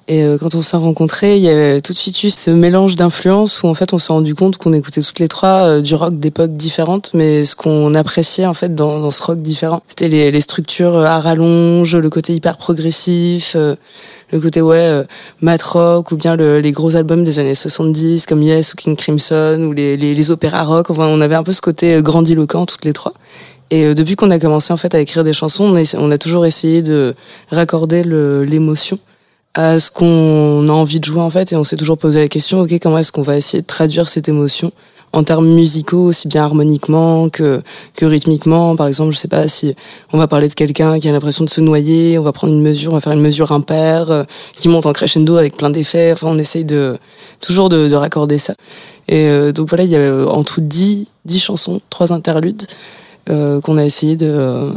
Et 0.09 0.23
euh, 0.23 0.37
quand 0.37 0.55
on 0.55 0.61
s'est 0.61 0.77
rencontrés, 0.77 1.35
il 1.35 1.43
y 1.43 1.49
avait 1.49 1.81
tout 1.81 1.91
de 1.91 1.97
suite 1.97 2.23
eu 2.23 2.29
ce 2.29 2.49
mélange 2.49 2.95
d'influences 2.95 3.61
où 3.61 3.67
en 3.67 3.73
fait 3.73 3.91
on 3.91 3.97
s'est 3.97 4.13
rendu 4.13 4.35
compte 4.35 4.57
qu'on 4.57 4.71
écoutait 4.71 5.01
toutes 5.01 5.19
les 5.19 5.27
trois 5.27 5.67
euh, 5.67 5.81
du 5.81 5.95
rock 5.95 6.17
d'époques 6.17 6.53
différentes, 6.53 7.11
mais 7.13 7.43
ce 7.43 7.57
qu'on 7.57 7.93
appréciait 7.93 8.45
en 8.45 8.53
fait 8.53 8.73
dans, 8.73 9.11
ce 9.11 9.21
rock 9.21 9.41
différent, 9.41 9.81
c'était 9.89 10.07
les, 10.07 10.39
structures 10.39 10.95
euh, 10.95 11.03
à 11.03 11.19
rallonge, 11.19 11.97
le 11.97 12.09
côté 12.09 12.33
hyper 12.33 12.55
progressif, 12.55 13.57
le 14.31 14.39
côté 14.39 14.61
ouais 14.61 15.03
mat 15.41 15.61
rock 15.61 16.13
ou 16.13 16.15
bien 16.15 16.37
le, 16.37 16.61
les 16.61 16.71
gros 16.71 16.95
albums 16.95 17.25
des 17.25 17.39
années 17.39 17.55
70 17.55 18.27
comme 18.27 18.41
Yes 18.41 18.73
ou 18.73 18.75
King 18.77 18.95
Crimson 18.95 19.59
ou 19.67 19.73
les 19.73 20.31
opéras 20.31 20.63
rock. 20.63 20.89
Enfin, 20.89 21.07
on 21.07 21.19
avait 21.19 21.35
un 21.35 21.43
peu 21.43 21.51
ce 21.51 21.61
côté 21.61 22.01
grandiloquent 22.01 22.65
toutes 22.65 22.85
les 22.85 22.93
trois. 22.93 23.13
Et 23.69 23.84
euh, 23.84 23.93
depuis 23.93 24.15
qu'on 24.15 24.32
a 24.32 24.39
commencé 24.39 24.71
en 24.73 24.77
fait 24.77 24.95
à 24.95 24.99
écrire 24.99 25.23
des 25.23 25.34
chansons, 25.34 25.75
on 25.97 26.12
a, 26.12 26.17
toujours 26.17 26.45
essayé 26.45 26.82
de 26.82 27.15
raccorder 27.51 28.03
l'émotion 28.03 28.99
à 29.53 29.80
ce 29.80 29.89
qu'on 29.91 30.69
a 30.69 30.71
envie 30.71 30.99
de 30.99 31.06
jouer 31.06 31.21
en 31.21 31.30
fait, 31.30 31.51
et 31.51 31.56
on 31.56 31.63
s'est 31.63 31.77
toujours 31.77 31.97
posé 31.97 32.19
la 32.19 32.27
question, 32.27 32.62
ok, 32.62 32.80
comment 32.82 32.99
est-ce 32.99 33.12
qu'on 33.12 33.23
va 33.23 33.38
essayer 33.38 33.62
de 33.62 33.67
traduire 33.67 34.08
cette 34.08 34.30
émotion 34.30 34.71
en 35.13 35.23
termes 35.23 35.47
musicaux, 35.47 36.03
aussi 36.03 36.27
bien 36.27 36.43
harmoniquement 36.43 37.30
que, 37.30 37.62
que 37.95 38.06
rythmiquement? 38.06 38.75
Par 38.75 38.88
exemple, 38.88 39.13
je 39.13 39.17
sais 39.17 39.27
pas 39.27 39.47
si 39.47 39.73
on 40.13 40.17
va 40.19 40.27
parler 40.27 40.47
de 40.47 40.53
quelqu'un 40.53 40.99
qui 40.99 41.10
a 41.10 41.12
l'impression 41.12 41.43
de 41.43 41.49
se 41.49 41.60
noyer, 41.60 42.19
on 42.19 42.21
va 42.21 42.34
prendre 42.34 42.53
une 42.53 42.62
mesure, 42.62 42.91
on 42.91 42.95
va 42.95 43.01
faire 43.01 43.13
une 43.13 43.21
mesure 43.21 43.51
impaire, 43.51 44.12
euh, 44.12 44.23
qui 44.56 44.69
monte 44.69 44.86
en 44.86 44.93
crescendo 44.93 45.38
avec 45.38 45.58
plein 45.58 45.71
d'effets. 45.71 46.12
Enfin, 46.12 46.27
on 46.30 46.38
essaye 46.38 46.65
de, 46.65 46.97
toujours 47.41 47.69
de, 47.69 47.88
de 47.88 47.95
raccorder 47.95 48.38
ça. 48.38 48.53
Et 49.08 49.25
euh, 49.25 49.53
donc 49.53 49.69
voilà, 49.69 49.86
il 49.86 49.89
y 49.89 49.95
a 49.95 50.27
en 50.27 50.43
tout 50.43 50.62
dix, 50.62 51.08
dix 51.25 51.39
chansons, 51.39 51.80
trois 51.89 52.13
interludes. 52.13 52.67
Euh, 53.29 53.59
qu'on 53.59 53.77
a 53.77 53.83
essayé 53.83 54.15
de, 54.15 54.71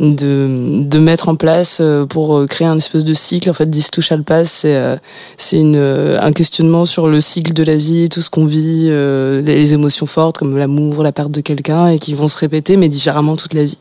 de, 0.00 0.82
de, 0.82 0.98
mettre 0.98 1.30
en 1.30 1.36
place 1.36 1.78
euh, 1.80 2.04
pour 2.04 2.44
créer 2.46 2.66
un 2.66 2.76
espèce 2.76 3.04
de 3.04 3.14
cycle. 3.14 3.48
En 3.48 3.54
fait, 3.54 3.66
This 3.66 3.90
to 3.90 4.02
Shall 4.02 4.22
Pass, 4.22 4.50
c'est, 4.50 4.76
euh, 4.76 4.96
c'est 5.38 5.58
une, 5.58 5.76
un 5.76 6.32
questionnement 6.32 6.84
sur 6.84 7.08
le 7.08 7.22
cycle 7.22 7.54
de 7.54 7.62
la 7.62 7.76
vie, 7.76 8.10
tout 8.10 8.20
ce 8.20 8.28
qu'on 8.28 8.44
vit, 8.44 8.90
les 8.90 9.72
émotions 9.72 10.04
fortes 10.04 10.36
comme 10.36 10.58
l'amour, 10.58 11.02
la 11.02 11.12
perte 11.12 11.30
de 11.30 11.40
quelqu'un, 11.40 11.88
et 11.88 11.98
qui 11.98 12.12
vont 12.12 12.28
se 12.28 12.36
répéter, 12.36 12.76
mais 12.76 12.90
différemment 12.90 13.36
toute 13.36 13.54
la 13.54 13.64
vie. 13.64 13.78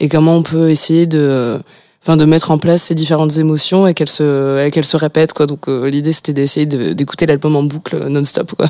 Et 0.00 0.08
comment 0.08 0.36
on 0.36 0.42
peut 0.42 0.70
essayer 0.70 1.06
de 1.06 1.60
enfin 2.02 2.16
de 2.16 2.24
mettre 2.24 2.50
en 2.50 2.58
place 2.58 2.82
ces 2.82 2.94
différentes 2.94 3.36
émotions 3.36 3.86
et 3.86 3.94
qu'elles 3.94 4.08
se 4.08 4.68
qu'elles 4.70 4.84
se 4.84 4.96
répètent 4.96 5.32
quoi. 5.32 5.46
Donc 5.46 5.66
l'idée 5.68 6.12
c'était 6.12 6.32
d'essayer 6.32 6.66
d'écouter 6.66 7.26
l'album 7.26 7.56
en 7.56 7.62
boucle 7.62 8.08
non-stop 8.08 8.54
quoi. 8.56 8.68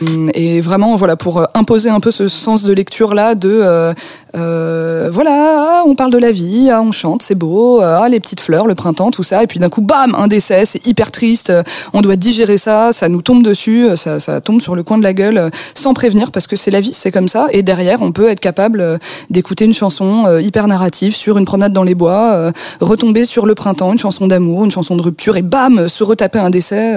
Hum, 0.00 0.30
et 0.34 0.60
vraiment, 0.60 0.96
voilà, 0.96 1.16
pour 1.16 1.40
euh, 1.40 1.44
imposer 1.54 1.90
un 1.90 2.00
peu 2.00 2.10
ce 2.10 2.28
sens 2.28 2.62
de 2.62 2.72
lecture 2.72 3.14
là, 3.14 3.34
de 3.34 3.50
euh, 3.50 3.92
euh, 4.34 5.10
voilà, 5.12 5.82
on 5.86 5.94
parle 5.94 6.10
de 6.10 6.18
la 6.18 6.32
vie, 6.32 6.70
ah, 6.70 6.80
on 6.82 6.92
chante, 6.92 7.22
c'est 7.22 7.34
beau, 7.34 7.80
ah, 7.80 8.08
les 8.08 8.20
petites 8.20 8.40
fleurs, 8.40 8.66
le 8.66 8.74
printemps, 8.74 9.10
tout 9.10 9.22
ça, 9.22 9.42
et 9.42 9.46
puis 9.46 9.58
d'un 9.58 9.68
coup, 9.68 9.82
bam, 9.82 10.14
un 10.16 10.26
décès, 10.26 10.64
c'est 10.64 10.86
hyper 10.86 11.10
triste, 11.10 11.52
on 11.92 12.00
doit 12.00 12.16
digérer 12.16 12.58
ça, 12.58 12.92
ça 12.92 13.08
nous 13.08 13.22
tombe 13.22 13.42
dessus, 13.42 13.88
ça, 13.96 14.20
ça 14.20 14.40
tombe 14.40 14.60
sur 14.60 14.74
le 14.74 14.82
coin 14.82 14.98
de 14.98 15.02
la 15.02 15.12
gueule, 15.12 15.50
sans 15.74 15.94
prévenir, 15.94 16.30
parce 16.30 16.46
que 16.46 16.56
c'est 16.56 16.70
la 16.70 16.80
vie, 16.80 16.92
c'est 16.92 17.10
comme 17.10 17.28
ça. 17.28 17.48
Et 17.50 17.62
derrière, 17.62 18.00
on 18.00 18.12
peut 18.12 18.28
être 18.28 18.40
capable 18.40 18.98
d'écouter 19.30 19.64
une 19.64 19.74
chanson 19.74 20.38
hyper 20.38 20.66
narrative 20.66 21.14
sur 21.14 21.38
une 21.38 21.44
promenade 21.44 21.72
dans 21.72 21.82
les 21.82 21.94
bois, 21.94 22.52
retomber 22.80 23.24
sur 23.24 23.46
le 23.46 23.54
printemps, 23.54 23.92
une 23.92 23.98
chanson 23.98 24.26
d'amour, 24.26 24.64
une 24.64 24.70
chanson 24.70 24.96
de 24.96 25.02
rupture, 25.02 25.36
et 25.36 25.42
bam, 25.42 25.88
se 25.88 26.04
retaper 26.04 26.38
un 26.38 26.50
décès. 26.50 26.96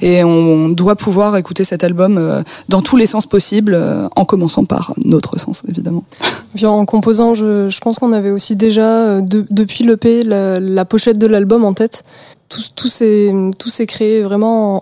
et 0.00 0.24
on 0.24 0.68
doit 0.68 0.96
pouvoir 0.96 1.36
écouter 1.36 1.64
cet 1.64 1.84
album 1.84 2.18
euh, 2.18 2.42
dans 2.68 2.80
tous 2.80 2.96
les 2.96 3.06
sens 3.06 3.26
possibles, 3.26 3.74
euh, 3.74 4.08
en 4.16 4.24
commençant 4.24 4.64
par 4.64 4.94
notre 5.04 5.38
sens, 5.38 5.62
évidemment. 5.68 6.04
En 6.62 6.84
composant, 6.84 7.34
je, 7.34 7.78
pense 7.80 7.98
qu'on 7.98 8.12
avait 8.12 8.30
aussi 8.30 8.56
déjà, 8.56 9.04
euh, 9.04 9.20
depuis 9.22 9.84
l'EP, 9.84 10.22
la, 10.22 10.60
la 10.60 10.84
pochette 10.84 11.18
de 11.18 11.26
l'album 11.26 11.64
en 11.64 11.72
tête 11.72 12.04
tout, 12.48 12.88
s'est 12.88 13.86
créé 13.86 14.22
vraiment 14.22 14.80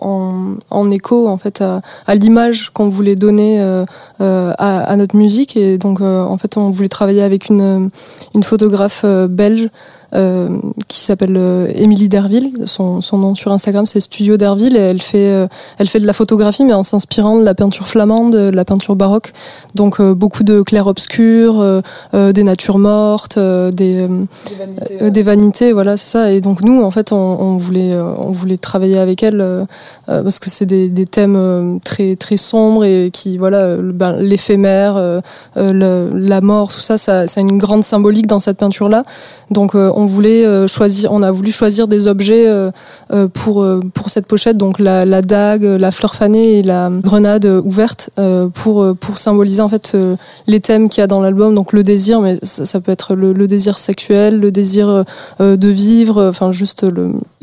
en, 0.71 0.89
écho 0.89 1.27
en 1.27 1.37
fait 1.37 1.61
à, 1.61 1.81
l'image 2.15 2.69
qu'on 2.69 2.87
voulait 2.87 3.15
donner 3.15 3.59
euh, 3.59 3.83
à, 4.19 4.83
à, 4.83 4.95
notre 4.95 5.17
musique 5.17 5.57
et 5.57 5.77
donc 5.77 5.99
en 5.99 6.37
fait 6.37 6.55
on 6.55 6.69
voulait 6.69 6.87
travailler 6.87 7.23
avec 7.23 7.49
une, 7.49 7.89
une 8.33 8.43
photographe 8.43 9.03
belge 9.29 9.69
euh, 10.15 10.57
qui 10.87 11.01
s'appelle 11.01 11.35
euh, 11.35 11.67
Émilie 11.75 12.07
Derville. 12.07 12.53
Son, 12.63 13.01
son, 13.01 13.17
nom 13.17 13.35
sur 13.35 13.51
Instagram, 13.51 13.85
c'est 13.85 13.99
Studio 13.99 14.37
Derville. 14.37 14.77
Et 14.77 14.79
elle 14.79 15.01
fait, 15.01 15.29
euh, 15.29 15.47
elle 15.79 15.89
fait 15.89 15.99
de 15.99 16.07
la 16.07 16.13
photographie, 16.13 16.63
mais 16.63 16.71
en 16.71 16.83
s'inspirant 16.83 17.37
de 17.37 17.43
la 17.43 17.53
peinture 17.53 17.89
flamande, 17.89 18.31
de 18.31 18.49
la 18.49 18.63
peinture 18.63 18.95
baroque. 18.95 19.33
Donc 19.75 20.01
beaucoup 20.01 20.43
de 20.43 20.61
clair-obscur, 20.61 21.81
des 22.13 22.43
natures 22.43 22.77
mortes, 22.77 23.37
des, 23.37 23.71
des 23.71 24.55
vanités, 24.57 25.11
des, 25.11 25.23
vanités, 25.23 25.73
voilà, 25.73 25.97
c'est 25.97 26.11
ça. 26.11 26.31
Et 26.31 26.39
donc 26.39 26.61
nous, 26.61 26.81
en 26.81 26.91
fait, 26.91 27.11
on, 27.11 27.17
on 27.17 27.57
voulait, 27.57 27.93
on 27.95 28.31
voulait 28.31 28.57
travailler 28.57 28.97
avec 28.97 29.23
elle 29.23 29.65
parce 30.05 30.39
que 30.39 30.49
c'est 30.49 30.65
des, 30.65 30.87
des, 30.87 31.05
thèmes 31.05 31.79
très 31.83 32.15
très 32.15 32.37
sombres 32.37 32.85
et 32.85 33.09
qui, 33.11 33.37
voilà, 33.37 33.75
ben, 33.77 34.17
l'éphémère, 34.17 35.21
la 35.55 36.41
mort, 36.41 36.71
tout 36.71 36.79
ça, 36.79 36.97
ça, 36.97 37.27
ça 37.27 37.39
a 37.39 37.43
une 37.43 37.57
grande 37.57 37.83
symbolique 37.83 38.27
dans 38.27 38.39
cette 38.39 38.57
peinture-là. 38.57 39.03
Donc 39.51 39.75
on 39.97 40.05
voulait 40.05 40.45
euh, 40.45 40.67
choisir, 40.67 41.11
on 41.11 41.23
a 41.23 41.31
voulu 41.31 41.51
choisir 41.51 41.87
des 41.87 42.07
objets 42.07 42.47
euh, 42.47 42.69
euh, 43.11 43.27
pour 43.27 43.65
pour 43.95 44.09
cette 44.09 44.27
pochette, 44.27 44.55
donc 44.55 44.77
la, 44.77 45.05
la, 45.05 45.23
dague, 45.23 45.63
la 45.63 45.89
fleur 45.89 46.13
fanée 46.13 46.59
et 46.59 46.63
la 46.63 46.91
grenade 46.91 47.45
ouverte 47.65 48.11
pour 48.53 48.95
pour 48.95 49.17
symboliser 49.17 49.61
en 49.61 49.69
fait 49.69 49.97
les 50.45 50.59
thèmes 50.59 50.87
qu'il 50.87 51.01
y 51.01 51.03
a 51.03 51.07
dans 51.07 51.19
l'album, 51.19 51.55
donc 51.55 51.73
le 51.73 51.81
désir, 51.81 52.21
mais 52.21 52.37
ça, 52.43 52.79
peut 52.79 52.91
être 52.91 53.15
le, 53.15 53.47
désir 53.47 53.77
sexuel, 53.79 54.39
le 54.39 54.51
désir 54.51 55.03
de 55.39 55.67
vivre, 55.67 56.27
enfin 56.29 56.51
juste 56.51 56.85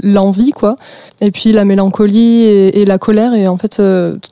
l'envie 0.00 0.52
quoi, 0.52 0.76
et 1.20 1.32
puis 1.32 1.50
la 1.50 1.64
mélancolie 1.64 2.42
et, 2.44 2.80
et, 2.80 2.84
la 2.84 2.98
colère 2.98 3.34
et 3.34 3.48
en 3.48 3.56
fait 3.56 3.82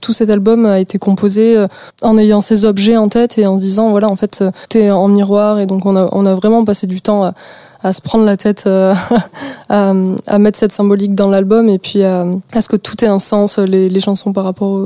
tout 0.01 0.13
cet 0.13 0.31
album 0.31 0.67
a 0.67 0.79
été 0.79 0.99
composé 0.99 1.67
en 2.03 2.17
ayant 2.19 2.41
ces 2.41 2.65
objets 2.65 2.97
en 2.97 3.09
tête 3.09 3.39
et 3.39 3.47
en 3.47 3.57
se 3.57 3.63
disant 3.63 3.91
voilà 3.91 4.09
en 4.09 4.17
fait 4.17 4.45
t'es 4.69 4.91
en 4.91 5.09
miroir 5.09 5.59
et 5.59 5.67
donc 5.67 5.87
on 5.87 5.97
a 5.97 6.09
on 6.13 6.25
a 6.27 6.35
vraiment 6.35 6.65
passé 6.65 6.87
du 6.87 7.01
temps 7.01 7.25
à 7.25 7.35
à 7.83 7.93
se 7.93 8.01
prendre 8.01 8.25
la 8.25 8.37
tête 8.37 8.67
à, 9.69 9.93
à, 10.27 10.39
mettre 10.39 10.59
cette 10.59 10.73
symbolique 10.73 11.15
dans 11.15 11.31
l'album 11.31 11.69
et 11.69 11.79
puis 11.79 12.03
à, 12.03 12.25
ce 12.61 12.69
que 12.69 12.77
tout 12.77 13.05
ait 13.05 13.09
un 13.09 13.19
sens, 13.19 13.59
les, 13.59 14.01
chansons 14.01 14.33
par 14.33 14.45
rapport 14.45 14.81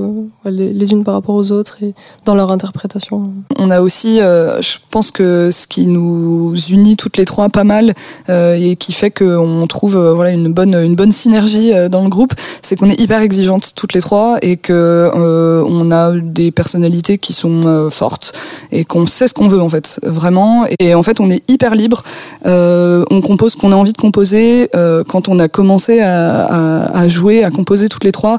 les, 0.44 0.72
les, 0.72 0.92
unes 0.92 1.04
par 1.04 1.14
rapport 1.14 1.34
aux 1.34 1.52
autres 1.52 1.82
et 1.82 1.94
dans 2.24 2.34
leur 2.34 2.50
interprétation. 2.50 3.32
On 3.58 3.70
a 3.70 3.80
aussi, 3.80 4.18
je 4.18 4.78
pense 4.90 5.10
que 5.10 5.50
ce 5.50 5.66
qui 5.66 5.86
nous 5.86 6.54
unit 6.70 6.96
toutes 6.96 7.16
les 7.16 7.24
trois 7.24 7.48
pas 7.48 7.64
mal 7.64 7.94
et 8.28 8.76
qui 8.76 8.92
fait 8.92 9.10
qu'on 9.10 9.66
trouve 9.66 9.96
voilà 9.96 10.30
une 10.30 10.52
bonne 10.52 10.74
une 10.74 10.94
bonne 10.94 11.12
synergie 11.12 11.72
dans 11.90 12.02
le 12.02 12.08
groupe, 12.08 12.34
c'est 12.62 12.76
qu'on 12.76 12.88
est 12.88 13.00
hyper 13.00 13.20
exigeantes 13.20 13.72
toutes 13.74 13.94
les 13.94 14.00
trois 14.00 14.38
et 14.42 14.56
que 14.56 15.10
on 15.14 15.90
a 15.90 16.12
des 16.12 16.50
personnalités 16.50 17.18
qui 17.18 17.32
sont 17.32 17.90
fortes 17.90 18.32
et 18.72 18.84
qu'on 18.84 19.06
sait 19.06 19.28
ce 19.28 19.34
qu'on 19.34 19.48
veut 19.48 19.60
en 19.60 19.68
fait, 19.68 20.00
vraiment. 20.02 20.66
Et 20.78 20.94
en 20.94 21.02
fait, 21.02 21.20
on 21.20 21.30
est 21.30 21.42
hyper 21.48 21.74
libre. 21.74 22.02
Euh, 22.46 22.85
on 23.10 23.20
compose 23.20 23.56
qu'on 23.56 23.72
a 23.72 23.76
envie 23.76 23.92
de 23.92 23.98
composer. 23.98 24.68
Euh, 24.74 25.04
quand 25.04 25.28
on 25.28 25.38
a 25.38 25.48
commencé 25.48 26.00
à, 26.00 27.08
jouer, 27.08 27.44
à 27.44 27.50
composer 27.50 27.88
toutes 27.88 28.04
les 28.04 28.12
trois, 28.12 28.38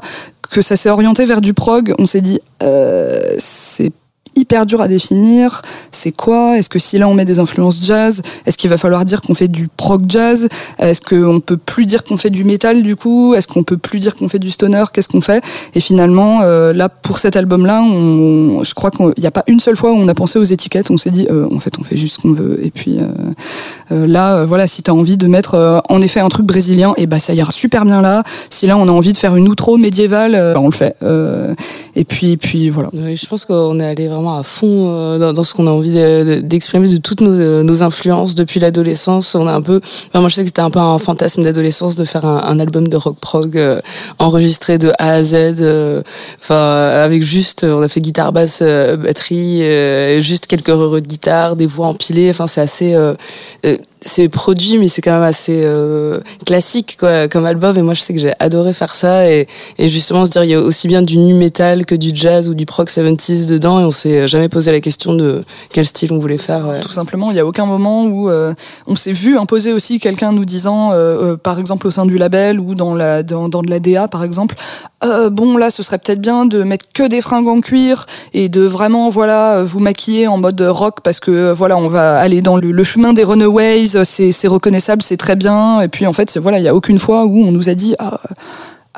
que 0.50 0.62
ça 0.62 0.76
s'est 0.76 0.90
orienté 0.90 1.26
vers 1.26 1.40
du 1.40 1.54
prog, 1.54 1.94
on 1.98 2.06
s'est 2.06 2.20
dit 2.20 2.40
euh, 2.62 3.34
c'est 3.38 3.92
hyper 4.36 4.66
dur 4.66 4.80
à 4.80 4.88
définir. 4.88 5.62
C'est 5.90 6.12
quoi? 6.12 6.58
Est-ce 6.58 6.68
que 6.68 6.78
si 6.78 6.98
là 6.98 7.08
on 7.08 7.14
met 7.14 7.24
des 7.24 7.38
influences 7.38 7.84
jazz, 7.84 8.22
est-ce 8.46 8.56
qu'il 8.56 8.70
va 8.70 8.78
falloir 8.78 9.04
dire 9.04 9.20
qu'on 9.20 9.34
fait 9.34 9.48
du 9.48 9.68
prog 9.68 10.04
jazz? 10.08 10.48
Est-ce 10.78 11.00
qu'on 11.00 11.40
peut 11.40 11.56
plus 11.56 11.86
dire 11.86 12.04
qu'on 12.04 12.16
fait 12.16 12.30
du 12.30 12.44
métal 12.44 12.82
du 12.82 12.96
coup? 12.96 13.34
Est-ce 13.34 13.48
qu'on 13.48 13.62
peut 13.62 13.76
plus 13.76 13.98
dire 13.98 14.14
qu'on 14.14 14.28
fait 14.28 14.38
du 14.38 14.50
stoner? 14.50 14.84
Qu'est-ce 14.92 15.08
qu'on 15.08 15.20
fait? 15.20 15.42
Et 15.74 15.80
finalement, 15.80 16.40
euh, 16.42 16.72
là 16.72 16.88
pour 16.88 17.18
cet 17.18 17.36
album-là, 17.36 17.82
je 18.62 18.74
crois 18.74 18.90
qu'il 18.90 19.12
n'y 19.18 19.26
a 19.26 19.30
pas 19.30 19.44
une 19.46 19.60
seule 19.60 19.76
fois 19.76 19.92
où 19.92 19.96
on 19.96 20.08
a 20.08 20.14
pensé 20.14 20.38
aux 20.38 20.44
étiquettes. 20.44 20.90
On 20.90 20.98
s'est 20.98 21.10
dit, 21.10 21.26
euh, 21.30 21.46
en 21.54 21.60
fait, 21.60 21.78
on 21.78 21.84
fait 21.84 21.96
juste 21.96 22.16
ce 22.16 22.20
qu'on 22.20 22.32
veut. 22.32 22.58
Et 22.64 22.70
puis 22.70 22.98
euh, 23.90 24.06
là, 24.06 24.44
voilà, 24.44 24.66
si 24.66 24.82
tu 24.82 24.90
as 24.90 24.94
envie 24.94 25.16
de 25.16 25.26
mettre 25.26 25.82
en 25.88 26.02
effet 26.02 26.20
un 26.20 26.28
truc 26.28 26.46
brésilien, 26.46 26.92
et 26.96 27.02
eh 27.02 27.06
bah 27.06 27.18
ça 27.18 27.34
ira 27.34 27.52
super 27.52 27.84
bien 27.84 28.02
là. 28.02 28.22
Si 28.50 28.66
là 28.66 28.76
on 28.76 28.88
a 28.88 28.92
envie 28.92 29.12
de 29.12 29.18
faire 29.18 29.36
une 29.36 29.48
outro 29.48 29.76
médiévale, 29.76 30.32
bah, 30.32 30.60
on 30.60 30.66
le 30.66 30.72
fait. 30.72 30.96
et 31.96 32.04
puis, 32.04 32.36
puis 32.36 32.70
voilà. 32.70 32.90
je 32.92 33.26
pense 33.26 33.44
qu'on 33.44 33.78
est 33.80 33.86
allé 33.86 34.08
vraiment 34.08 34.17
à 34.26 34.42
fond 34.42 34.90
euh, 34.90 35.32
dans, 35.32 35.44
ce 35.44 35.54
qu'on 35.54 35.66
a 35.66 35.70
envie 35.70 35.92
d'exprimer 36.42 36.88
de, 36.88 36.96
toutes 36.96 37.20
nos, 37.20 37.62
nos, 37.62 37.82
influences 37.82 38.34
depuis 38.34 38.58
l'adolescence. 38.60 39.34
On 39.34 39.46
a 39.46 39.52
un 39.52 39.62
peu, 39.62 39.80
moi 40.14 40.28
je 40.28 40.34
sais 40.34 40.42
que 40.42 40.48
c'était 40.48 40.62
un 40.62 40.70
peu 40.70 40.80
un 40.80 40.98
fantasme 40.98 41.42
d'adolescence 41.42 41.96
de 41.96 42.04
faire 42.04 42.24
un, 42.24 42.58
album 42.58 42.88
de 42.88 42.96
rock 42.96 43.16
prog 43.20 43.56
euh, 43.56 43.80
enregistré 44.18 44.78
de 44.78 44.90
A 44.98 45.12
à 45.12 45.22
Z, 45.22 45.34
euh, 45.60 46.02
enfin 46.40 46.88
avec 47.04 47.22
juste, 47.22 47.64
on 47.64 47.82
a 47.82 47.88
fait 47.88 48.00
guitare 48.00 48.32
basse 48.32 48.62
batterie, 48.62 49.62
juste 50.20 50.46
quelques 50.46 50.70
heureux 50.70 51.00
de 51.00 51.06
guitare, 51.06 51.56
des 51.56 51.66
voix 51.66 51.86
empilées. 51.86 52.30
Enfin 52.30 52.46
c'est 52.46 52.60
assez 52.60 52.96
c'est 54.02 54.28
produit, 54.28 54.78
mais 54.78 54.88
c'est 54.88 55.02
quand 55.02 55.12
même 55.12 55.22
assez 55.22 55.62
euh, 55.64 56.20
classique 56.46 56.96
quoi, 56.98 57.28
comme 57.28 57.46
album. 57.46 57.76
Et 57.76 57.82
moi, 57.82 57.94
je 57.94 58.00
sais 58.00 58.14
que 58.14 58.20
j'ai 58.20 58.32
adoré 58.38 58.72
faire 58.72 58.94
ça 58.94 59.30
et, 59.30 59.46
justement 59.78 60.24
se 60.24 60.30
dire 60.30 60.44
il 60.44 60.50
y 60.50 60.54
a 60.54 60.60
aussi 60.60 60.88
bien 60.88 61.02
du 61.02 61.18
nu 61.18 61.34
metal 61.34 61.84
que 61.84 61.94
du 61.94 62.10
jazz 62.14 62.48
ou 62.48 62.54
du 62.54 62.66
prog 62.66 62.88
70s 62.88 63.46
dedans. 63.46 63.80
Et 63.80 63.84
on 63.84 63.90
s'est 63.90 64.28
jamais 64.28 64.48
posé 64.48 64.70
la 64.70 64.80
question 64.80 65.14
de 65.14 65.44
quel 65.70 65.84
style 65.84 66.12
on 66.12 66.18
voulait 66.18 66.38
faire. 66.38 66.80
Tout 66.80 66.92
simplement, 66.92 67.30
il 67.30 67.34
n'y 67.34 67.40
a 67.40 67.46
aucun 67.46 67.66
moment 67.66 68.04
où 68.04 68.30
euh, 68.30 68.54
on 68.86 68.96
s'est 68.96 69.12
vu 69.12 69.36
imposer 69.36 69.72
aussi 69.72 69.98
quelqu'un 69.98 70.32
nous 70.32 70.44
disant, 70.44 70.90
euh, 70.92 71.36
par 71.36 71.58
exemple 71.58 71.86
au 71.86 71.90
sein 71.90 72.06
du 72.06 72.18
label 72.18 72.60
ou 72.60 72.74
dans 72.74 72.94
la 72.94 73.22
dans, 73.22 73.48
dans 73.48 73.62
de 73.62 73.70
la 73.70 73.80
DA 73.80 74.08
par 74.08 74.22
exemple, 74.22 74.54
bon 75.30 75.56
là, 75.56 75.70
ce 75.70 75.82
serait 75.82 75.98
peut-être 75.98 76.20
bien 76.20 76.46
de 76.46 76.62
mettre 76.62 76.86
que 76.92 77.08
des 77.08 77.20
fringues 77.20 77.48
en 77.48 77.60
cuir 77.60 78.06
et 78.32 78.48
de 78.48 78.62
vraiment 78.62 79.08
voilà 79.10 79.62
vous 79.62 79.80
maquiller 79.80 80.28
en 80.28 80.38
mode 80.38 80.60
rock 80.60 81.00
parce 81.02 81.20
que 81.20 81.52
voilà 81.52 81.76
on 81.76 81.88
va 81.88 82.18
aller 82.18 82.42
dans 82.42 82.56
le 82.56 82.84
chemin 82.84 83.12
des 83.12 83.24
Runaways 83.24 83.87
c'est 84.04 84.48
reconnaissable, 84.48 85.02
c'est 85.02 85.16
très 85.16 85.36
bien. 85.36 85.80
Et 85.80 85.88
puis 85.88 86.06
en 86.06 86.12
fait, 86.12 86.38
voilà, 86.38 86.58
il 86.58 86.64
y 86.64 86.68
a 86.68 86.74
aucune 86.74 86.98
fois 86.98 87.26
où 87.26 87.38
on 87.38 87.52
nous 87.52 87.68
a 87.68 87.74
dit 87.74 87.94
ah, 87.98 88.20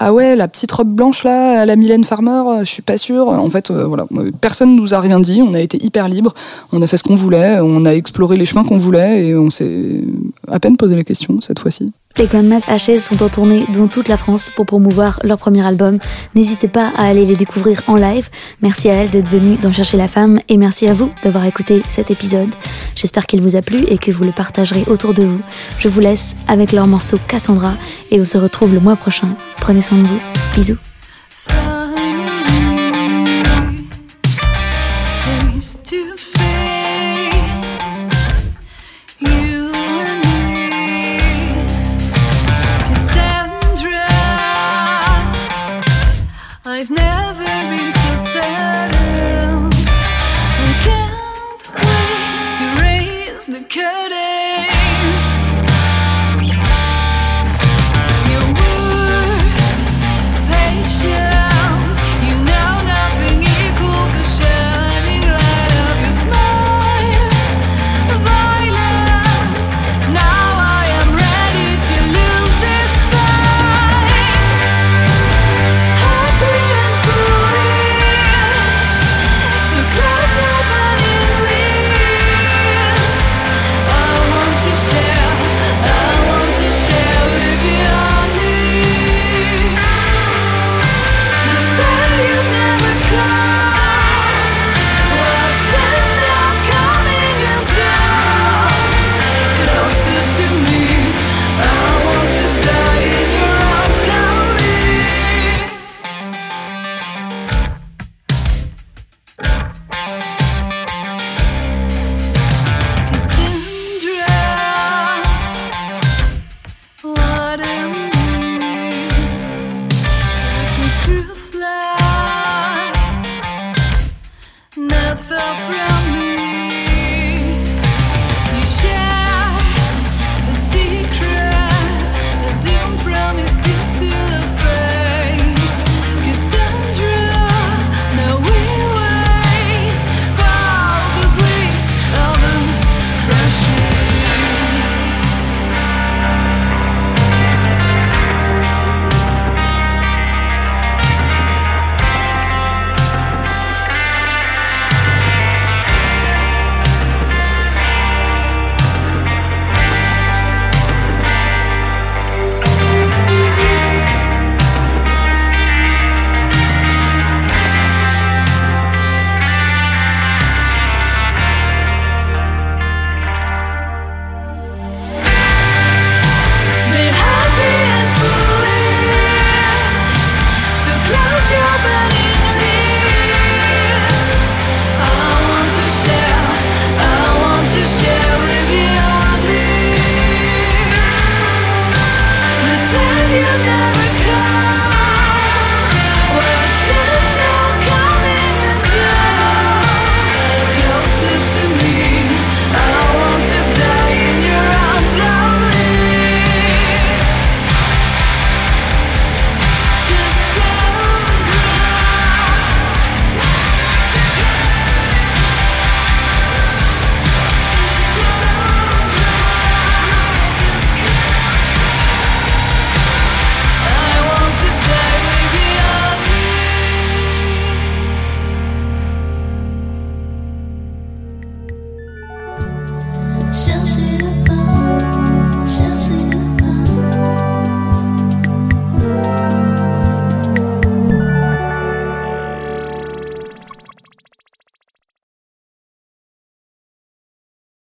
ah 0.03 0.15
ouais, 0.15 0.35
la 0.35 0.49
petite 0.49 0.73
robe 0.73 0.95
blanche 0.95 1.25
là, 1.25 1.61
à 1.61 1.67
la 1.67 1.77
Mylène 1.77 2.05
Farmer, 2.05 2.43
je 2.61 2.65
suis 2.65 2.81
pas 2.81 2.97
sûre. 2.97 3.29
En 3.29 3.51
fait, 3.51 3.71
euh, 3.71 3.85
voilà, 3.85 4.07
personne 4.41 4.75
nous 4.75 4.95
a 4.95 5.01
rien 5.01 5.21
dit. 5.21 5.43
On 5.43 5.53
a 5.53 5.61
été 5.61 5.77
hyper 5.85 6.09
libre. 6.09 6.33
On 6.73 6.81
a 6.81 6.87
fait 6.87 6.97
ce 6.97 7.03
qu'on 7.03 7.17
voulait. 7.17 7.61
On 7.61 7.85
a 7.85 7.91
exploré 7.91 8.39
les 8.39 8.47
chemins 8.47 8.65
qu'on 8.65 8.79
voulait 8.79 9.27
et 9.27 9.37
on 9.37 9.51
s'est 9.51 10.03
à 10.49 10.59
peine 10.59 10.79
posé 10.79 10.97
la 10.97 11.05
question 11.05 11.39
cette 11.43 11.59
fois-ci. 11.59 11.93
Les 12.17 12.27
Grandma's 12.27 12.67
Ashes 12.67 12.99
sont 12.99 13.23
en 13.23 13.29
tournée 13.29 13.67
dans 13.75 13.89
toute 13.89 14.09
la 14.09 14.17
France 14.17 14.51
pour 14.57 14.65
promouvoir 14.65 15.21
leur 15.23 15.37
premier 15.37 15.65
album. 15.65 15.99
N'hésitez 16.35 16.67
pas 16.67 16.89
à 16.97 17.05
aller 17.05 17.27
les 17.27 17.37
découvrir 17.37 17.83
en 17.87 17.95
live. 17.95 18.31
Merci 18.63 18.89
à 18.89 18.95
elle 18.95 19.11
d'être 19.11 19.29
venue 19.29 19.57
dans 19.57 19.71
Chercher 19.71 19.99
la 19.99 20.09
femme 20.09 20.41
et 20.49 20.57
merci 20.57 20.89
à 20.89 20.95
vous 20.95 21.11
d'avoir 21.23 21.45
écouté 21.45 21.83
cet 21.89 22.11
épisode. 22.11 22.51
J'espère 22.97 23.27
qu'il 23.27 23.43
vous 23.43 23.55
a 23.55 23.63
plu 23.63 23.85
et 23.87 23.99
que 23.99 24.11
vous 24.11 24.25
le 24.25 24.33
partagerez 24.33 24.85
autour 24.89 25.13
de 25.13 25.25
vous. 25.25 25.41
Je 25.79 25.89
vous 25.89 26.01
laisse 26.01 26.37
avec 26.49 26.73
leur 26.73 26.87
morceau 26.87 27.19
Cassandra 27.29 27.75
et 28.11 28.19
on 28.19 28.25
se 28.25 28.39
retrouve 28.39 28.73
le 28.75 28.81
mois 28.81 28.97
prochain. 28.97 29.29
Prenez 29.61 29.81
soin 29.81 29.99
de 29.99 30.05
vous. 30.07 30.21
Bisous. 30.55 30.79